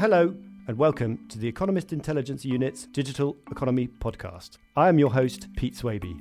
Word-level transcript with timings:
Hello, 0.00 0.34
and 0.66 0.78
welcome 0.78 1.18
to 1.28 1.38
the 1.38 1.46
Economist 1.46 1.92
Intelligence 1.92 2.42
Unit's 2.42 2.86
Digital 2.86 3.36
Economy 3.50 3.86
Podcast. 3.86 4.56
I 4.74 4.88
am 4.88 4.98
your 4.98 5.12
host, 5.12 5.48
Pete 5.58 5.74
Swabey. 5.74 6.18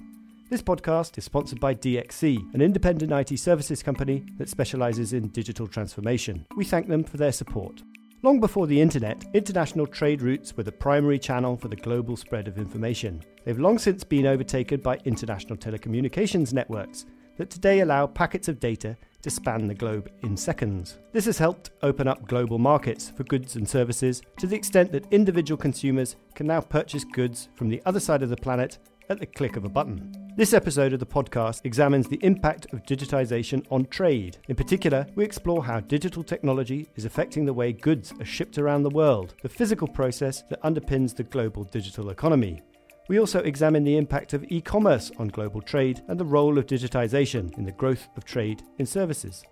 This 0.49 0.61
podcast 0.61 1.17
is 1.17 1.23
sponsored 1.23 1.61
by 1.61 1.75
DXC, 1.75 2.53
an 2.53 2.61
independent 2.61 3.13
IT 3.13 3.39
services 3.39 3.81
company 3.81 4.25
that 4.37 4.49
specializes 4.49 5.13
in 5.13 5.29
digital 5.29 5.65
transformation. 5.65 6.45
We 6.57 6.65
thank 6.65 6.89
them 6.89 7.05
for 7.05 7.15
their 7.15 7.31
support. 7.31 7.81
Long 8.21 8.41
before 8.41 8.67
the 8.67 8.81
internet, 8.81 9.23
international 9.33 9.87
trade 9.87 10.21
routes 10.21 10.57
were 10.57 10.63
the 10.63 10.73
primary 10.73 11.17
channel 11.17 11.55
for 11.55 11.69
the 11.69 11.77
global 11.77 12.17
spread 12.17 12.49
of 12.49 12.57
information. 12.57 13.23
They've 13.45 13.57
long 13.57 13.79
since 13.79 14.03
been 14.03 14.27
overtaken 14.27 14.81
by 14.81 14.97
international 15.05 15.57
telecommunications 15.57 16.51
networks 16.51 17.05
that 17.37 17.49
today 17.49 17.79
allow 17.79 18.07
packets 18.07 18.49
of 18.49 18.59
data 18.59 18.97
to 19.21 19.29
span 19.29 19.67
the 19.67 19.73
globe 19.73 20.11
in 20.23 20.37
seconds. 20.37 20.97
This 21.11 21.25
has 21.25 21.37
helped 21.37 21.71
open 21.81 22.07
up 22.07 22.27
global 22.27 22.57
markets 22.57 23.09
for 23.09 23.23
goods 23.23 23.55
and 23.55 23.67
services 23.67 24.21
to 24.37 24.47
the 24.47 24.55
extent 24.55 24.91
that 24.91 25.11
individual 25.11 25.57
consumers 25.57 26.15
can 26.35 26.47
now 26.47 26.61
purchase 26.61 27.03
goods 27.03 27.49
from 27.55 27.69
the 27.69 27.81
other 27.85 27.99
side 27.99 28.23
of 28.23 28.29
the 28.29 28.37
planet 28.37 28.77
at 29.09 29.19
the 29.19 29.25
click 29.25 29.55
of 29.55 29.65
a 29.65 29.69
button. 29.69 30.13
This 30.35 30.53
episode 30.53 30.93
of 30.93 30.99
the 30.99 31.05
podcast 31.05 31.61
examines 31.65 32.07
the 32.07 32.23
impact 32.23 32.67
of 32.71 32.83
digitization 32.83 33.65
on 33.71 33.85
trade. 33.85 34.37
In 34.47 34.55
particular, 34.55 35.05
we 35.15 35.25
explore 35.25 35.65
how 35.65 35.79
digital 35.79 36.23
technology 36.23 36.87
is 36.95 37.05
affecting 37.05 37.43
the 37.43 37.53
way 37.53 37.73
goods 37.73 38.13
are 38.19 38.25
shipped 38.25 38.57
around 38.57 38.83
the 38.83 38.89
world, 38.89 39.33
the 39.41 39.49
physical 39.49 39.87
process 39.87 40.43
that 40.43 40.61
underpins 40.63 41.15
the 41.15 41.23
global 41.23 41.63
digital 41.63 42.11
economy. 42.11 42.61
We 43.09 43.19
also 43.19 43.39
examine 43.39 43.83
the 43.83 43.97
impact 43.97 44.33
of 44.33 44.45
e 44.49 44.61
commerce 44.61 45.11
on 45.17 45.29
global 45.29 45.61
trade 45.61 46.03
and 46.07 46.19
the 46.19 46.25
role 46.25 46.59
of 46.59 46.67
digitization 46.67 47.57
in 47.57 47.65
the 47.65 47.71
growth 47.71 48.07
of 48.15 48.23
trade 48.23 48.61
in 48.77 48.85
services. 48.85 49.43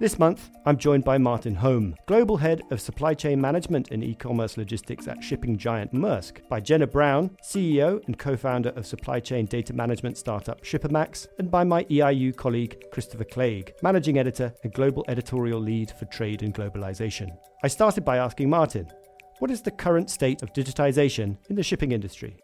This 0.00 0.18
month, 0.18 0.50
I'm 0.66 0.76
joined 0.76 1.04
by 1.04 1.16
Martin 1.16 1.54
Holme, 1.54 1.94
Global 2.06 2.36
Head 2.36 2.62
of 2.72 2.80
Supply 2.80 3.14
Chain 3.14 3.40
Management 3.40 3.92
and 3.92 4.02
E-commerce 4.02 4.56
Logistics 4.56 5.06
at 5.06 5.22
shipping 5.22 5.56
giant 5.56 5.94
Maersk, 5.94 6.46
by 6.48 6.58
Jenna 6.58 6.88
Brown, 6.88 7.30
CEO 7.44 8.04
and 8.08 8.18
co-founder 8.18 8.70
of 8.70 8.84
supply 8.84 9.20
chain 9.20 9.46
data 9.46 9.72
management 9.72 10.18
startup 10.18 10.62
Shipamax, 10.62 11.28
and 11.38 11.48
by 11.48 11.62
my 11.62 11.84
EIU 11.84 12.34
colleague 12.34 12.76
Christopher 12.90 13.24
Clague, 13.24 13.72
Managing 13.82 14.18
Editor 14.18 14.52
and 14.64 14.72
Global 14.72 15.04
Editorial 15.06 15.60
Lead 15.60 15.92
for 15.92 16.06
Trade 16.06 16.42
and 16.42 16.52
Globalization. 16.52 17.30
I 17.62 17.68
started 17.68 18.04
by 18.04 18.16
asking 18.16 18.50
Martin, 18.50 18.90
what 19.38 19.52
is 19.52 19.62
the 19.62 19.70
current 19.70 20.10
state 20.10 20.42
of 20.42 20.52
digitization 20.52 21.38
in 21.48 21.54
the 21.54 21.62
shipping 21.62 21.92
industry? 21.92 22.36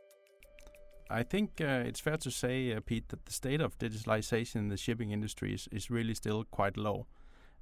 I 1.12 1.22
think 1.22 1.60
uh, 1.60 1.84
it's 1.86 2.00
fair 2.00 2.16
to 2.16 2.30
say, 2.30 2.72
uh, 2.72 2.80
Pete, 2.80 3.08
that 3.08 3.26
the 3.26 3.32
state 3.32 3.60
of 3.60 3.78
digitalization 3.78 4.56
in 4.56 4.68
the 4.68 4.76
shipping 4.76 5.10
industry 5.10 5.52
is, 5.52 5.68
is 5.70 5.90
really 5.90 6.14
still 6.14 6.44
quite 6.44 6.76
low. 6.76 7.06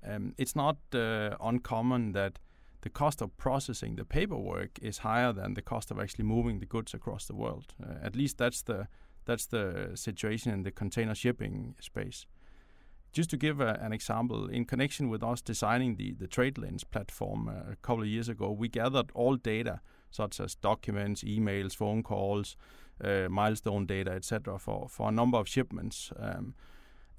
Um, 0.06 0.34
it's 0.38 0.56
not 0.56 0.76
uh, 0.94 1.36
uncommon 1.40 2.12
that 2.12 2.38
the 2.82 2.90
cost 2.90 3.20
of 3.20 3.36
processing 3.36 3.96
the 3.96 4.04
paperwork 4.04 4.78
is 4.80 4.98
higher 4.98 5.32
than 5.32 5.54
the 5.54 5.62
cost 5.62 5.90
of 5.90 5.98
actually 5.98 6.24
moving 6.24 6.60
the 6.60 6.66
goods 6.66 6.94
across 6.94 7.26
the 7.26 7.34
world. 7.34 7.74
Uh, 7.82 7.94
at 8.02 8.16
least 8.16 8.38
that's 8.38 8.62
the 8.62 8.86
that's 9.26 9.46
the 9.46 9.90
situation 9.94 10.50
in 10.52 10.62
the 10.62 10.70
container 10.70 11.14
shipping 11.14 11.74
space. 11.80 12.26
Just 13.12 13.30
to 13.30 13.36
give 13.36 13.60
a, 13.60 13.78
an 13.82 13.92
example, 13.92 14.48
in 14.48 14.64
connection 14.64 15.10
with 15.10 15.22
us 15.22 15.42
designing 15.42 15.96
the, 15.96 16.12
the 16.12 16.26
TradeLens 16.26 16.84
platform 16.90 17.48
uh, 17.48 17.72
a 17.72 17.76
couple 17.82 18.02
of 18.02 18.08
years 18.08 18.28
ago, 18.28 18.50
we 18.50 18.68
gathered 18.68 19.10
all 19.14 19.36
data 19.36 19.80
such 20.10 20.40
as 20.40 20.54
documents, 20.54 21.22
emails, 21.22 21.76
phone 21.76 22.02
calls, 22.02 22.56
uh, 22.56 22.89
milestone 23.28 23.86
data, 23.86 24.10
etc., 24.10 24.58
for, 24.58 24.88
for 24.88 25.08
a 25.08 25.12
number 25.12 25.38
of 25.38 25.48
shipments. 25.48 26.12
Um, 26.16 26.54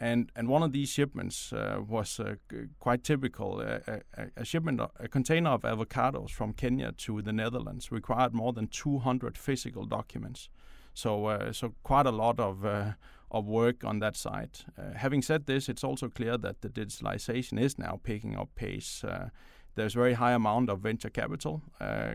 and 0.01 0.31
and 0.35 0.47
one 0.47 0.63
of 0.63 0.71
these 0.71 0.89
shipments 0.89 1.53
uh, 1.53 1.77
was 1.87 2.19
uh, 2.19 2.35
quite 2.79 3.03
typical. 3.03 3.61
A, 3.61 4.01
a, 4.17 4.27
a, 4.37 4.45
shipment, 4.45 4.81
a 4.99 5.07
container 5.07 5.51
of 5.51 5.61
avocados 5.61 6.31
from 6.31 6.53
Kenya 6.53 6.91
to 6.93 7.21
the 7.21 7.31
Netherlands 7.31 7.91
required 7.91 8.33
more 8.33 8.51
than 8.51 8.67
200 8.67 9.37
physical 9.37 9.85
documents. 9.85 10.49
So 10.95 11.27
uh, 11.27 11.53
so 11.53 11.75
quite 11.83 12.07
a 12.07 12.11
lot 12.11 12.39
of 12.39 12.65
uh, 12.65 12.93
of 13.29 13.45
work 13.45 13.83
on 13.83 13.99
that 13.99 14.17
side. 14.17 14.57
Uh, 14.75 14.97
having 14.97 15.21
said 15.21 15.45
this, 15.45 15.69
it's 15.69 15.83
also 15.83 16.09
clear 16.09 16.35
that 16.35 16.61
the 16.61 16.69
digitalization 16.69 17.61
is 17.61 17.77
now 17.77 17.99
picking 18.03 18.35
up 18.35 18.49
pace. 18.55 19.03
Uh, 19.03 19.29
there's 19.75 19.93
very 19.93 20.13
high 20.13 20.33
amount 20.33 20.69
of 20.69 20.79
venture 20.79 21.09
capital 21.09 21.61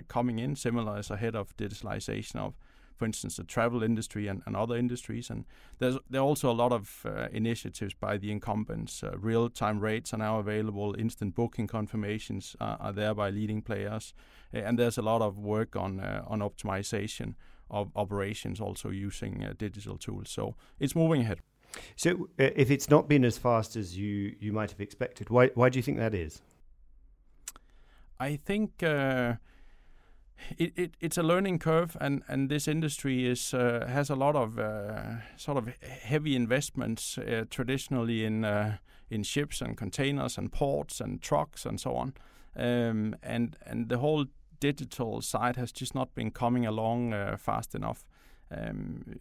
coming 0.08 0.38
in, 0.38 0.56
similar 0.56 0.98
as 0.98 1.10
ahead 1.10 1.34
of 1.34 1.56
digitalization 1.56 2.36
of 2.36 2.54
for 2.96 3.04
instance, 3.04 3.36
the 3.36 3.44
travel 3.44 3.82
industry 3.82 4.26
and, 4.28 4.42
and 4.46 4.56
other 4.56 4.76
industries. 4.76 5.30
And 5.30 5.44
there's 5.78 5.98
there 6.10 6.20
are 6.20 6.24
also 6.24 6.50
a 6.50 6.54
lot 6.54 6.72
of 6.72 7.04
uh, 7.04 7.28
initiatives 7.32 7.94
by 7.94 8.18
the 8.18 8.30
incumbents. 8.30 9.02
Uh, 9.02 9.16
Real 9.18 9.48
time 9.48 9.80
rates 9.80 10.12
are 10.14 10.18
now 10.18 10.38
available. 10.38 10.94
Instant 10.98 11.34
booking 11.34 11.66
confirmations 11.66 12.56
are, 12.60 12.76
are 12.80 12.92
there 12.92 13.14
by 13.14 13.30
leading 13.30 13.62
players, 13.62 14.14
and 14.52 14.78
there's 14.78 14.98
a 14.98 15.02
lot 15.02 15.22
of 15.22 15.38
work 15.38 15.76
on 15.76 16.00
uh, 16.00 16.22
on 16.26 16.40
optimization 16.40 17.34
of 17.70 17.90
operations, 17.96 18.60
also 18.60 18.90
using 18.90 19.44
uh, 19.44 19.52
digital 19.58 19.96
tools. 19.98 20.30
So 20.30 20.54
it's 20.78 20.94
moving 20.94 21.22
ahead. 21.22 21.40
So, 21.96 22.28
uh, 22.38 22.50
if 22.56 22.70
it's 22.70 22.88
not 22.88 23.08
been 23.08 23.24
as 23.24 23.38
fast 23.38 23.76
as 23.76 23.96
you 23.98 24.36
you 24.40 24.52
might 24.52 24.70
have 24.70 24.80
expected, 24.80 25.30
why 25.30 25.50
why 25.54 25.68
do 25.68 25.78
you 25.78 25.82
think 25.82 25.98
that 25.98 26.14
is? 26.14 26.42
I 28.18 28.36
think 28.36 28.82
uh, 28.82 29.34
it, 30.58 30.72
it, 30.76 30.96
it's 31.00 31.18
a 31.18 31.22
learning 31.22 31.58
curve, 31.58 31.96
and, 32.00 32.22
and 32.28 32.48
this 32.48 32.68
industry 32.68 33.26
is 33.26 33.54
uh, 33.54 33.86
has 33.88 34.10
a 34.10 34.14
lot 34.14 34.36
of 34.36 34.58
uh, 34.58 35.16
sort 35.36 35.58
of 35.58 35.68
heavy 36.02 36.34
investments 36.36 37.18
uh, 37.18 37.44
traditionally 37.50 38.24
in 38.24 38.44
uh, 38.44 38.76
in 39.10 39.22
ships 39.22 39.60
and 39.60 39.76
containers 39.76 40.38
and 40.38 40.52
ports 40.52 41.00
and 41.00 41.22
trucks 41.22 41.66
and 41.66 41.80
so 41.80 41.94
on, 41.94 42.14
um, 42.56 43.16
and 43.22 43.56
and 43.66 43.88
the 43.88 43.98
whole 43.98 44.26
digital 44.60 45.20
side 45.20 45.56
has 45.56 45.72
just 45.72 45.94
not 45.94 46.14
been 46.14 46.30
coming 46.30 46.66
along 46.66 47.12
uh, 47.12 47.36
fast 47.36 47.74
enough. 47.74 48.04
Um, 48.50 49.18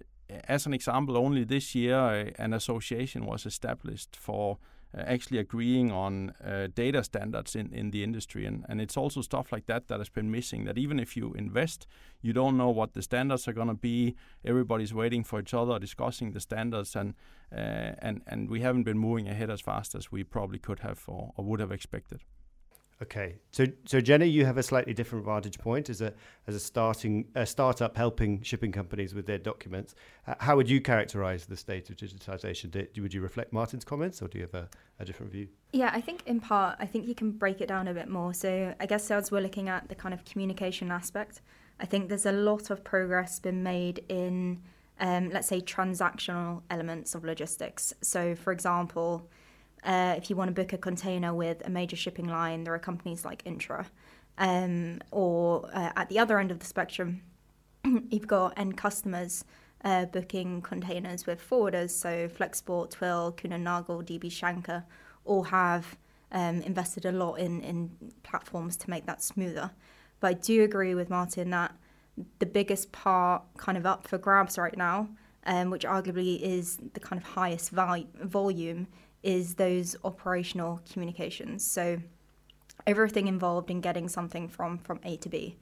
as 0.48 0.66
an 0.66 0.74
example, 0.74 1.18
only 1.18 1.44
this 1.44 1.76
year 1.76 1.98
uh, 1.98 2.44
an 2.44 2.54
association 2.54 3.26
was 3.26 3.46
established 3.46 4.16
for 4.16 4.58
actually 4.98 5.40
agreeing 5.40 5.92
on 5.92 6.34
uh, 6.44 6.68
data 6.74 7.04
standards 7.04 7.56
in, 7.56 7.74
in 7.74 7.92
the 7.92 8.04
industry. 8.04 8.46
And, 8.46 8.66
and 8.70 8.80
it's 8.80 8.98
also 8.98 9.22
stuff 9.22 9.52
like 9.52 9.66
that 9.68 9.88
that 9.88 10.00
has 10.00 10.10
been 10.10 10.32
missing. 10.32 10.66
That 10.66 10.78
even 10.78 11.00
if 11.00 11.18
you 11.18 11.34
invest, 11.34 11.88
you 12.22 12.34
don't 12.34 12.58
know 12.58 12.70
what 12.70 12.94
the 12.94 13.02
standards 13.02 13.48
are 13.48 13.54
going 13.54 13.68
to 13.68 13.74
be. 13.74 14.16
Everybody's 14.44 14.94
waiting 14.94 15.24
for 15.24 15.40
each 15.40 15.54
other, 15.54 15.80
discussing 15.80 16.32
the 16.32 16.40
standards, 16.40 16.96
and 16.96 17.14
uh, 17.52 17.94
and 18.00 18.22
and 18.28 18.50
we 18.50 18.62
haven't 18.62 18.84
been 18.84 18.98
moving 18.98 19.28
ahead 19.28 19.50
as 19.50 19.62
fast 19.62 19.96
as 19.96 20.12
we 20.12 20.24
probably 20.24 20.60
could 20.60 20.80
have 20.80 21.04
or, 21.08 21.32
or 21.36 21.46
would 21.46 21.60
have 21.60 21.72
expected. 21.72 22.22
Okay, 23.02 23.36
so 23.52 23.66
so 23.84 24.00
Jenna, 24.00 24.24
you 24.24 24.46
have 24.46 24.58
a 24.58 24.64
slightly 24.64 24.94
different 24.94 25.26
vantage 25.26 25.60
point 25.60 25.90
as 25.90 26.00
a 26.00 26.14
as 26.48 26.56
a 26.56 26.60
starting 26.62 27.26
a 27.36 27.46
startup 27.46 27.98
helping 27.98 28.42
shipping 28.42 28.72
companies 28.72 29.14
with 29.14 29.26
their 29.26 29.38
documents. 29.38 29.96
how 30.40 30.56
would 30.56 30.70
you 30.70 30.80
characterize 30.80 31.46
the 31.46 31.58
state 31.58 31.90
of 31.90 31.98
digitization? 31.98 32.74
Would 33.02 33.14
you 33.14 33.20
reflect 33.20 33.52
Martin's 33.52 33.84
comments, 33.84 34.22
or 34.22 34.30
do 34.30 34.38
you 34.38 34.44
have 34.44 34.54
a, 34.54 34.70
a 35.00 35.04
different 35.04 35.34
view? 35.34 35.50
Yeah, 35.74 35.92
I 35.94 36.00
think 36.00 36.24
in 36.26 36.40
part, 36.40 36.78
I 36.80 36.86
think 36.86 37.06
you 37.06 37.16
can 37.16 37.32
break 37.32 37.60
it 37.60 37.68
down 37.68 37.90
a 37.90 37.94
bit 37.94 38.08
more. 38.08 38.34
So 38.34 38.74
I 38.80 38.86
guess 38.86 39.12
as 39.12 39.30
we're 39.30 39.42
looking 39.42 39.68
at 39.68 39.90
the 39.90 39.96
kind 39.96 40.14
of 40.14 40.24
communication 40.24 40.90
aspect, 40.90 41.42
I 41.82 41.86
think 41.86 42.08
there's 42.08 42.26
a 42.26 42.32
lot 42.32 42.70
of 42.70 42.86
progress 42.86 43.40
been 43.40 43.62
made 43.62 44.06
in, 44.08 44.62
um, 45.02 45.32
let's 45.32 45.50
say, 45.50 45.60
transactional 45.60 46.62
elements 46.70 47.14
of 47.14 47.26
logistics. 47.26 47.94
So, 48.02 48.36
for 48.36 48.54
example 48.54 49.30
uh, 49.86 50.16
if 50.18 50.30
you 50.30 50.36
want 50.36 50.50
to 50.50 50.54
book 50.54 50.74
a 50.74 50.78
container 50.78 51.34
with 51.34 51.66
a 51.66 51.70
major 51.70 51.96
shipping 51.96 52.28
line, 52.28 52.64
there 52.64 52.74
are 52.74 52.80
companies 52.80 53.24
like 53.24 53.44
INTTRA. 53.44 53.86
Um, 54.38 55.02
or 55.12 55.70
uh, 55.74 55.92
at 55.96 56.10
the 56.10 56.20
other 56.20 56.40
end 56.40 56.52
of 56.52 56.60
the 56.60 56.66
spectrum, 56.66 57.22
you've 58.10 58.28
got 58.28 58.54
end 58.58 58.78
customers 58.78 59.46
uh, 59.84 60.06
booking 60.06 60.62
containers 60.62 61.26
with 61.26 61.48
forwarders. 61.48 61.92
So 61.92 62.28
Flexport, 62.28 62.90
Twill, 62.90 63.34
Kuehne 63.38 63.62
Nagel, 63.62 64.04
DB 64.04 64.26
Schenker 64.26 64.84
all 65.24 65.44
have 65.44 65.96
um, 66.32 66.62
invested 66.62 67.06
a 67.06 67.12
lot 67.12 67.36
in, 67.36 67.62
in 67.62 67.92
platforms 68.24 68.76
to 68.78 68.90
make 68.90 69.06
that 69.06 69.24
smoother. 69.24 69.72
But 70.20 70.28
I 70.28 70.34
do 70.34 70.64
agree 70.64 70.96
with 70.96 71.10
Martin 71.10 71.52
that 71.52 71.76
the 72.40 72.46
biggest 72.46 72.92
part 72.92 73.44
kind 73.58 73.78
of 73.78 73.86
up 73.86 74.08
for 74.08 74.18
grabs 74.18 74.58
right 74.58 74.76
now, 74.76 75.10
um, 75.46 75.70
which 75.70 75.84
arguably 75.84 76.42
is 76.42 76.78
the 76.94 77.00
kind 77.00 77.22
of 77.22 77.28
highest 77.28 77.72
val- 77.72 78.06
volume, 78.22 78.88
is 79.26 79.56
those 79.56 79.96
operational 80.04 80.80
communications. 80.90 81.66
So 81.66 82.00
everything 82.86 83.28
involved 83.28 83.72
in 83.72 83.82
getting 83.82 84.08
something 84.08 84.48
from 84.48 84.78
from 84.78 85.00
A 85.04 85.18
to 85.18 85.30
B. 85.30 85.58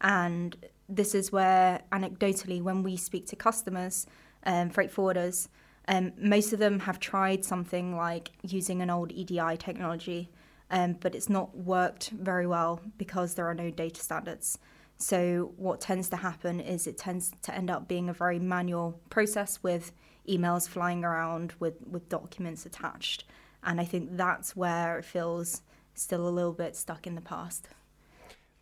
And 0.00 0.56
this 0.88 1.14
is 1.14 1.32
where 1.32 1.82
anecdotally 1.90 2.62
when 2.62 2.82
we 2.82 2.96
speak 2.96 3.26
to 3.28 3.36
customers, 3.36 4.06
um, 4.44 4.68
freight 4.68 4.92
forwarders, 4.94 5.48
um, 5.88 6.12
most 6.18 6.52
of 6.52 6.58
them 6.58 6.80
have 6.80 7.00
tried 7.00 7.44
something 7.44 7.96
like 7.96 8.32
using 8.42 8.82
an 8.82 8.90
old 8.90 9.10
EDI 9.12 9.56
technology, 9.56 10.30
um, 10.70 10.96
but 11.00 11.14
it's 11.14 11.28
not 11.28 11.56
worked 11.56 12.10
very 12.10 12.46
well 12.46 12.80
because 12.98 13.34
there 13.34 13.46
are 13.46 13.54
no 13.54 13.70
data 13.70 14.00
standards. 14.00 14.58
So 14.98 15.52
what 15.56 15.80
tends 15.80 16.08
to 16.10 16.16
happen 16.16 16.60
is 16.60 16.86
it 16.86 16.98
tends 16.98 17.32
to 17.42 17.54
end 17.54 17.70
up 17.70 17.88
being 17.88 18.08
a 18.08 18.12
very 18.12 18.38
manual 18.38 19.00
process 19.10 19.62
with 19.62 19.92
emails 20.28 20.68
flying 20.68 21.04
around 21.04 21.54
with, 21.58 21.74
with 21.86 22.08
documents 22.08 22.66
attached. 22.66 23.24
And 23.62 23.80
I 23.80 23.84
think 23.84 24.16
that's 24.16 24.54
where 24.54 24.98
it 24.98 25.04
feels 25.04 25.62
still 25.94 26.28
a 26.28 26.30
little 26.30 26.52
bit 26.52 26.76
stuck 26.76 27.06
in 27.06 27.14
the 27.14 27.20
past. 27.20 27.68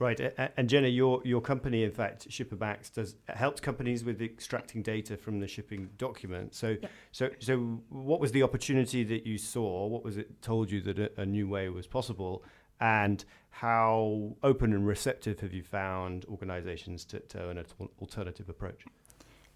Right, 0.01 0.21
and 0.57 0.69
Jenna, 0.69 0.89
your 0.89 1.23
your 1.25 1.41
company, 1.41 1.85
in 1.85 1.93
fact, 1.93 2.29
Shipamax, 2.29 2.93
does 2.93 3.15
helps 3.29 3.61
companies 3.61 4.03
with 4.03 4.21
extracting 4.21 4.83
data 4.83 5.17
from 5.17 5.39
the 5.39 5.47
shipping 5.47 5.89
document. 5.99 6.53
So, 6.53 6.77
so, 7.13 7.31
so, 7.39 7.81
what 7.91 8.19
was 8.19 8.33
the 8.33 8.43
opportunity 8.43 9.05
that 9.05 9.25
you 9.25 9.39
saw? 9.39 9.87
What 9.87 10.03
was 10.03 10.17
it 10.17 10.43
told 10.43 10.69
you 10.69 10.81
that 10.81 10.99
a, 10.99 11.21
a, 11.21 11.25
new 11.25 11.49
way 11.49 11.69
was 11.69 11.87
possible? 11.87 12.43
And 12.81 13.25
how 13.51 14.37
open 14.43 14.73
and 14.73 14.85
receptive 14.85 15.39
have 15.41 15.53
you 15.53 15.63
found 15.63 16.25
organisations 16.25 17.05
to, 17.07 17.21
to 17.21 17.51
an 17.51 17.65
alternative 18.01 18.49
approach? 18.49 18.85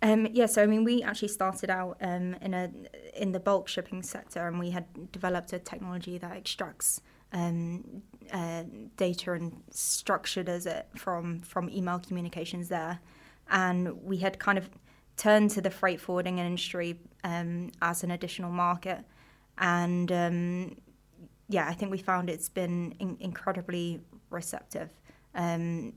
Um, 0.00 0.28
yeah, 0.32 0.46
so 0.46 0.62
I 0.62 0.66
mean, 0.66 0.84
we 0.84 1.02
actually 1.02 1.28
started 1.28 1.70
out 1.70 1.96
um, 2.00 2.34
in 2.40 2.54
a 2.54 2.70
in 3.16 3.32
the 3.32 3.40
bulk 3.40 3.66
shipping 3.68 4.02
sector, 4.02 4.46
and 4.46 4.58
we 4.58 4.70
had 4.70 5.10
developed 5.10 5.52
a 5.52 5.58
technology 5.58 6.18
that 6.18 6.36
extracts 6.36 7.00
um, 7.32 8.02
uh, 8.32 8.62
data 8.96 9.32
and 9.32 9.62
structured 9.70 10.48
as 10.48 10.66
it 10.66 10.86
from 10.96 11.40
from 11.40 11.68
email 11.70 11.98
communications 11.98 12.68
there, 12.68 13.00
and 13.50 14.00
we 14.04 14.18
had 14.18 14.38
kind 14.38 14.56
of 14.56 14.70
turned 15.16 15.50
to 15.50 15.60
the 15.60 15.70
freight 15.70 16.00
forwarding 16.00 16.38
industry 16.38 17.00
um, 17.24 17.72
as 17.82 18.04
an 18.04 18.12
additional 18.12 18.52
market, 18.52 19.00
and 19.58 20.12
um, 20.12 20.76
yeah, 21.48 21.66
I 21.66 21.74
think 21.74 21.90
we 21.90 21.98
found 21.98 22.30
it's 22.30 22.48
been 22.48 22.94
in- 23.00 23.16
incredibly 23.18 24.00
receptive 24.30 24.90
um, 25.34 25.92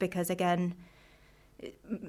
because 0.00 0.30
again 0.30 0.74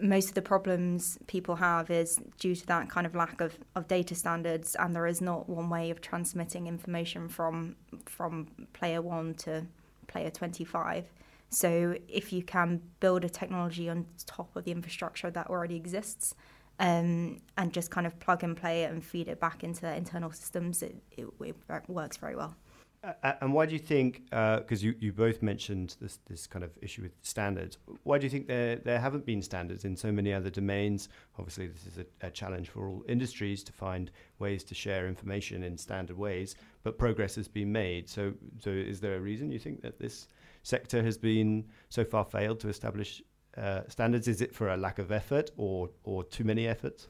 most 0.01 0.30
of 0.30 0.33
the 0.36 0.42
problems 0.42 1.18
people 1.27 1.56
have 1.56 1.89
is 1.89 2.19
due 2.39 2.56
to 2.56 2.65
that 2.68 2.89
kind 2.89 3.06
of 3.06 3.15
lack 3.15 3.42
of, 3.42 3.57
of 3.75 3.88
data 3.88 4.15
standards 4.15 4.75
and 4.75 4.95
there 4.95 5.07
is 5.07 5.21
not 5.21 5.50
one 5.50 5.69
way 5.69 5.89
of 5.89 6.01
transmitting 6.01 6.68
information 6.68 7.27
from 7.27 7.75
from 8.06 8.48
player 8.74 9.01
1 9.01 9.33
to 9.36 9.65
player 10.07 10.30
25 10.30 11.06
so 11.50 11.95
if 12.07 12.31
you 12.31 12.42
can 12.44 12.81
build 13.00 13.25
a 13.25 13.30
technology 13.30 13.89
on 13.89 14.06
top 14.25 14.56
of 14.56 14.63
the 14.63 14.71
infrastructure 14.71 15.30
that 15.30 15.48
already 15.48 15.75
exists 15.75 16.33
um, 16.80 17.39
and 17.57 17.74
just 17.74 17.92
kind 17.92 18.07
of 18.07 18.19
plug 18.19 18.44
and 18.44 18.57
play 18.57 18.83
it 18.83 18.92
and 18.92 19.03
feed 19.03 19.27
it 19.27 19.39
back 19.39 19.63
into 19.63 19.81
their 19.81 19.95
internal 19.95 20.31
systems 20.31 20.81
it, 20.81 20.95
it, 21.18 21.27
it 21.42 21.56
works 21.88 22.18
very 22.18 22.36
well 22.36 22.56
uh, 23.03 23.33
and 23.42 23.51
why 23.51 23.65
do 23.65 23.74
you 23.74 23.80
think? 23.80 24.25
Because 24.25 24.83
uh, 24.83 24.88
you, 24.88 24.95
you 25.00 25.12
both 25.12 25.42
mentioned 25.42 25.95
this 26.00 26.19
this 26.30 26.45
kind 26.45 26.63
of 26.63 26.71
issue 26.81 27.01
with 27.01 27.13
standards. 27.24 27.80
Why 28.03 28.19
do 28.19 28.25
you 28.25 28.30
think 28.30 28.48
there 28.48 28.75
there 28.75 29.00
haven't 29.00 29.25
been 29.25 29.42
standards 29.42 29.86
in 29.86 29.95
so 29.95 30.12
many 30.12 30.31
other 30.31 30.51
domains? 30.51 31.09
Obviously, 31.39 31.68
this 31.68 31.88
is 31.88 31.98
a, 31.98 32.27
a, 32.27 32.30
challenge 32.30 32.69
for 32.69 32.88
all 32.88 33.03
industries 33.07 33.63
to 33.63 33.74
find 33.74 34.12
ways 34.38 34.63
to 34.65 34.75
share 34.75 35.07
information 35.07 35.63
in 35.63 35.77
standard 35.77 36.15
ways. 36.15 36.56
But 36.83 37.00
progress 37.00 37.36
has 37.36 37.48
been 37.48 37.71
made. 37.71 38.07
So 38.07 38.33
so 38.59 38.69
is 38.69 39.00
there 39.00 39.15
a 39.15 39.19
reason 39.19 39.51
you 39.51 39.59
think 39.59 39.81
that 39.81 39.98
this 39.98 40.27
sector 40.62 41.01
has 41.01 41.18
been 41.18 41.65
so 41.89 42.06
far 42.06 42.24
failed 42.24 42.59
to 42.59 42.69
establish 42.69 43.24
uh, 43.57 43.81
standards? 43.88 44.27
Is 44.27 44.42
it 44.42 44.53
for 44.53 44.69
a 44.69 44.77
lack 44.77 45.00
of 45.00 45.12
effort 45.12 45.50
or 45.57 45.89
or 46.03 46.24
too 46.24 46.44
many 46.44 46.68
efforts? 46.68 47.07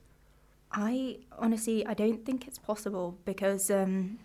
I 0.72 1.18
honestly 1.38 1.86
I 1.86 1.96
don't 1.96 2.26
think 2.26 2.48
it's 2.48 2.60
possible 2.60 3.18
because. 3.26 3.70
Um, 3.70 4.20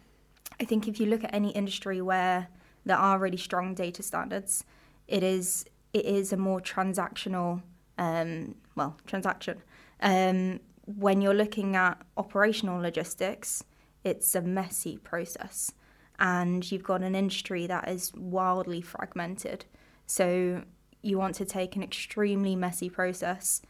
I 0.60 0.64
think 0.64 0.88
if 0.88 0.98
you 1.00 1.06
look 1.06 1.24
at 1.24 1.34
any 1.34 1.50
industry 1.50 2.00
where 2.00 2.48
there 2.84 2.96
are 2.96 3.18
really 3.18 3.36
strong 3.36 3.74
data 3.74 4.02
standards, 4.02 4.64
it 5.08 5.22
is 5.22 5.64
it 5.92 6.04
is 6.04 6.32
a 6.32 6.36
more 6.36 6.60
transactional 6.60 7.62
um, 7.98 8.54
well 8.74 8.96
transaction. 9.06 9.62
Um, 10.00 10.60
when 10.84 11.20
you're 11.20 11.34
looking 11.34 11.74
at 11.74 12.00
operational 12.16 12.80
logistics, 12.80 13.64
it's 14.04 14.34
a 14.34 14.40
messy 14.40 14.98
process, 14.98 15.72
and 16.18 16.70
you've 16.70 16.84
got 16.84 17.02
an 17.02 17.14
industry 17.14 17.66
that 17.66 17.88
is 17.88 18.12
wildly 18.14 18.80
fragmented. 18.80 19.64
So 20.06 20.62
you 21.02 21.18
want 21.18 21.34
to 21.36 21.44
take 21.44 21.76
an 21.76 21.82
extremely 21.82 22.54
messy 22.54 22.88
process, 22.88 23.62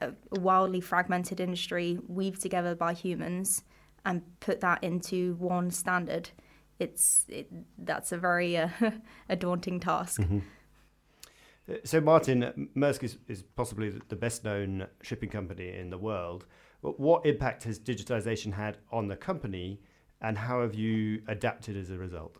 a 0.00 0.12
wildly 0.32 0.80
fragmented 0.80 1.40
industry, 1.40 1.98
weaved 2.08 2.42
together 2.42 2.74
by 2.74 2.92
humans, 2.92 3.62
and 4.04 4.22
put 4.40 4.60
that 4.60 4.82
into 4.82 5.34
one 5.36 5.70
standard, 5.70 6.30
it's 6.78 7.26
it, 7.28 7.50
that's 7.78 8.12
a 8.12 8.18
very 8.18 8.56
uh, 8.56 8.68
a 9.28 9.36
daunting 9.36 9.80
task. 9.80 10.20
Mm-hmm. 10.20 10.40
Uh, 11.70 11.76
so, 11.84 12.00
Martin, 12.00 12.68
Maersk 12.76 13.02
is, 13.02 13.18
is 13.28 13.42
possibly 13.42 13.92
the 14.08 14.16
best 14.16 14.44
known 14.44 14.86
shipping 15.02 15.30
company 15.30 15.74
in 15.76 15.90
the 15.90 15.98
world. 15.98 16.46
What 16.80 17.24
impact 17.24 17.64
has 17.64 17.78
digitization 17.78 18.52
had 18.52 18.76
on 18.92 19.08
the 19.08 19.16
company, 19.16 19.80
and 20.20 20.36
how 20.36 20.60
have 20.60 20.74
you 20.74 21.22
adapted 21.26 21.76
as 21.76 21.90
a 21.90 21.96
result? 21.96 22.36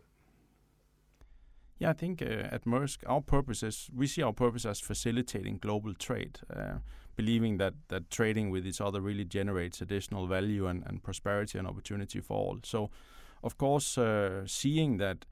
Yeah, 1.79 1.89
I 1.89 1.93
think 1.93 2.21
uh, 2.21 2.25
at 2.51 2.65
Maersk, 2.65 2.99
our 3.07 3.21
purpose 3.21 3.63
is 3.63 3.89
we 3.93 4.07
see 4.07 4.21
our 4.21 4.33
purpose 4.33 4.65
as 4.65 4.79
facilitating 4.79 5.57
global 5.57 5.93
trade. 5.93 6.39
Uh, 6.49 6.75
believing 7.15 7.57
that 7.57 7.73
that 7.87 8.09
trading 8.09 8.51
with 8.51 8.67
each 8.67 8.81
other 8.81 9.01
really 9.01 9.25
generates 9.25 9.81
additional 9.81 10.27
value 10.27 10.67
and, 10.67 10.83
and 10.85 11.01
prosperity 11.03 11.57
and 11.57 11.67
opportunity 11.67 12.21
for 12.21 12.37
all. 12.37 12.59
So, 12.63 12.89
of 13.43 13.57
course, 13.57 13.97
uh, 13.97 14.45
seeing 14.45 14.97
that 14.97 15.25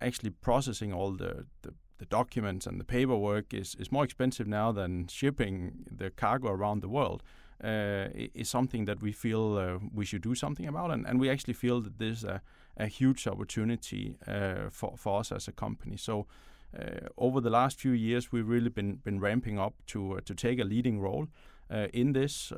actually 0.00 0.30
processing 0.30 0.92
all 0.92 1.12
the, 1.12 1.46
the, 1.62 1.74
the 1.98 2.06
documents 2.06 2.66
and 2.66 2.80
the 2.80 2.84
paperwork 2.84 3.54
is, 3.54 3.76
is 3.78 3.92
more 3.92 4.04
expensive 4.04 4.46
now 4.48 4.72
than 4.72 5.06
shipping 5.08 5.84
the 5.90 6.10
cargo 6.10 6.48
around 6.50 6.82
the 6.82 6.88
world. 6.88 7.22
Uh, 7.64 8.08
is 8.34 8.48
something 8.48 8.86
that 8.86 9.00
we 9.00 9.12
feel 9.12 9.56
uh, 9.56 9.78
we 9.94 10.04
should 10.04 10.22
do 10.22 10.34
something 10.34 10.66
about, 10.66 10.90
and, 10.90 11.06
and 11.06 11.20
we 11.20 11.30
actually 11.30 11.54
feel 11.54 11.80
that 11.80 11.96
there's 12.00 12.24
a, 12.24 12.42
a 12.76 12.86
huge 12.86 13.28
opportunity 13.28 14.16
uh, 14.26 14.68
for, 14.68 14.94
for 14.96 15.20
us 15.20 15.30
as 15.30 15.46
a 15.46 15.52
company. 15.52 15.96
So 15.96 16.26
over 17.16 17.40
the 17.40 17.50
last 17.50 17.80
few 17.80 17.92
years, 17.92 18.32
we've 18.32 18.48
really 18.48 18.70
been 18.70 18.96
been 18.96 19.20
ramping 19.20 19.58
up 19.58 19.74
to 19.88 20.16
uh, 20.16 20.20
to 20.24 20.34
take 20.34 20.58
a 20.58 20.64
leading 20.64 21.00
role 21.00 21.26
uh, 21.70 21.88
in 21.92 22.12
this, 22.12 22.52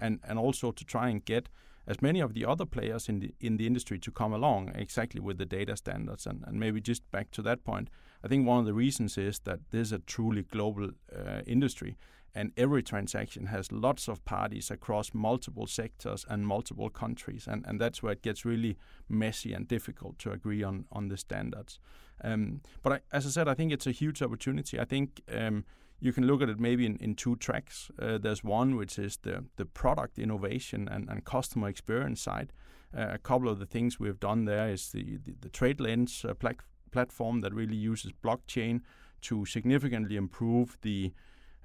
and 0.00 0.20
and 0.22 0.38
also 0.38 0.72
to 0.72 0.84
try 0.84 1.08
and 1.08 1.24
get 1.24 1.48
as 1.86 2.00
many 2.00 2.20
of 2.20 2.32
the 2.32 2.44
other 2.44 2.64
players 2.66 3.08
in 3.08 3.20
the 3.20 3.34
in 3.40 3.56
the 3.56 3.66
industry 3.66 3.98
to 3.98 4.10
come 4.10 4.32
along 4.32 4.72
exactly 4.74 5.20
with 5.20 5.38
the 5.38 5.46
data 5.46 5.76
standards. 5.76 6.26
And, 6.26 6.44
and 6.46 6.58
maybe 6.58 6.80
just 6.80 7.10
back 7.10 7.30
to 7.32 7.42
that 7.42 7.64
point 7.64 7.88
i 8.24 8.28
think 8.28 8.46
one 8.46 8.60
of 8.60 8.66
the 8.66 8.74
reasons 8.74 9.18
is 9.18 9.40
that 9.40 9.58
this 9.70 9.88
is 9.88 9.92
a 9.92 9.98
truly 9.98 10.42
global 10.42 10.90
uh, 11.14 11.40
industry 11.46 11.96
and 12.34 12.52
every 12.56 12.82
transaction 12.82 13.46
has 13.46 13.70
lots 13.70 14.08
of 14.08 14.24
parties 14.24 14.70
across 14.70 15.12
multiple 15.12 15.66
sectors 15.66 16.24
and 16.28 16.46
multiple 16.46 16.90
countries 16.90 17.46
and, 17.46 17.64
and 17.66 17.80
that's 17.80 18.02
where 18.02 18.12
it 18.12 18.22
gets 18.22 18.44
really 18.44 18.76
messy 19.08 19.52
and 19.52 19.68
difficult 19.68 20.18
to 20.18 20.30
agree 20.32 20.62
on 20.62 20.84
on 20.92 21.08
the 21.08 21.16
standards 21.16 21.78
um, 22.24 22.60
but 22.82 22.92
I, 22.92 23.00
as 23.12 23.26
I 23.26 23.30
said 23.30 23.48
I 23.48 23.54
think 23.54 23.72
it's 23.72 23.86
a 23.86 23.92
huge 23.92 24.22
opportunity 24.22 24.80
I 24.80 24.84
think 24.84 25.20
um, 25.32 25.64
you 26.02 26.12
can 26.12 26.26
look 26.26 26.42
at 26.42 26.48
it 26.48 26.58
maybe 26.58 26.84
in, 26.84 26.96
in 26.96 27.14
two 27.14 27.36
tracks. 27.36 27.88
Uh, 27.96 28.18
there's 28.18 28.42
one 28.42 28.74
which 28.76 28.98
is 28.98 29.18
the 29.22 29.44
the 29.56 29.64
product 29.64 30.18
innovation 30.18 30.88
and, 30.88 31.08
and 31.08 31.24
customer 31.24 31.68
experience 31.68 32.20
side. 32.20 32.52
Uh, 32.94 33.06
a 33.12 33.18
couple 33.18 33.48
of 33.48 33.60
the 33.60 33.66
things 33.66 34.00
we've 34.00 34.18
done 34.18 34.44
there 34.44 34.68
is 34.68 34.90
the 34.90 35.18
the, 35.24 35.34
the 35.40 35.48
TradeLens 35.48 36.28
uh, 36.28 36.34
pla- 36.34 36.66
platform 36.90 37.40
that 37.42 37.54
really 37.54 37.76
uses 37.76 38.12
blockchain 38.24 38.80
to 39.20 39.46
significantly 39.46 40.16
improve 40.16 40.76
the 40.82 41.12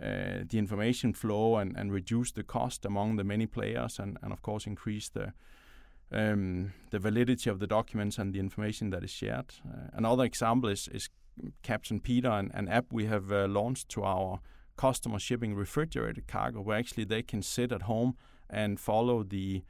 uh, 0.02 0.44
the 0.48 0.58
information 0.58 1.14
flow 1.14 1.58
and, 1.58 1.76
and 1.76 1.92
reduce 1.92 2.32
the 2.32 2.44
cost 2.44 2.86
among 2.86 3.16
the 3.16 3.24
many 3.24 3.48
players 3.48 4.00
and, 4.00 4.18
and 4.22 4.32
of 4.32 4.42
course 4.42 4.68
increase 4.68 5.10
the 5.10 5.34
um, 6.12 6.72
the 6.92 7.00
validity 7.00 7.50
of 7.50 7.60
the 7.60 7.68
documents 7.68 8.18
and 8.18 8.34
the 8.34 8.40
information 8.40 8.92
that 8.92 9.04
is 9.04 9.12
shared. 9.12 9.54
Uh, 9.68 9.90
another 9.94 10.24
example 10.24 10.70
is, 10.70 10.88
is 10.88 11.10
Captain 11.64 12.00
Peter, 12.00 12.30
an, 12.30 12.50
an 12.54 12.68
app 12.70 12.86
we 12.92 13.06
have 13.06 13.32
uh, 13.32 13.46
launched 13.48 13.90
to 13.90 14.04
our 14.04 14.40
customer 14.78 15.20
shipping 15.20 15.54
refrigerated 15.56 16.28
cargo, 16.28 16.62
where 16.62 16.78
actually 16.78 17.04
they 17.04 17.24
can 17.24 17.42
sit 17.42 17.72
at 17.72 17.84
home 17.84 18.16
and 18.50 18.80
follow 18.80 19.24
the 19.24 19.64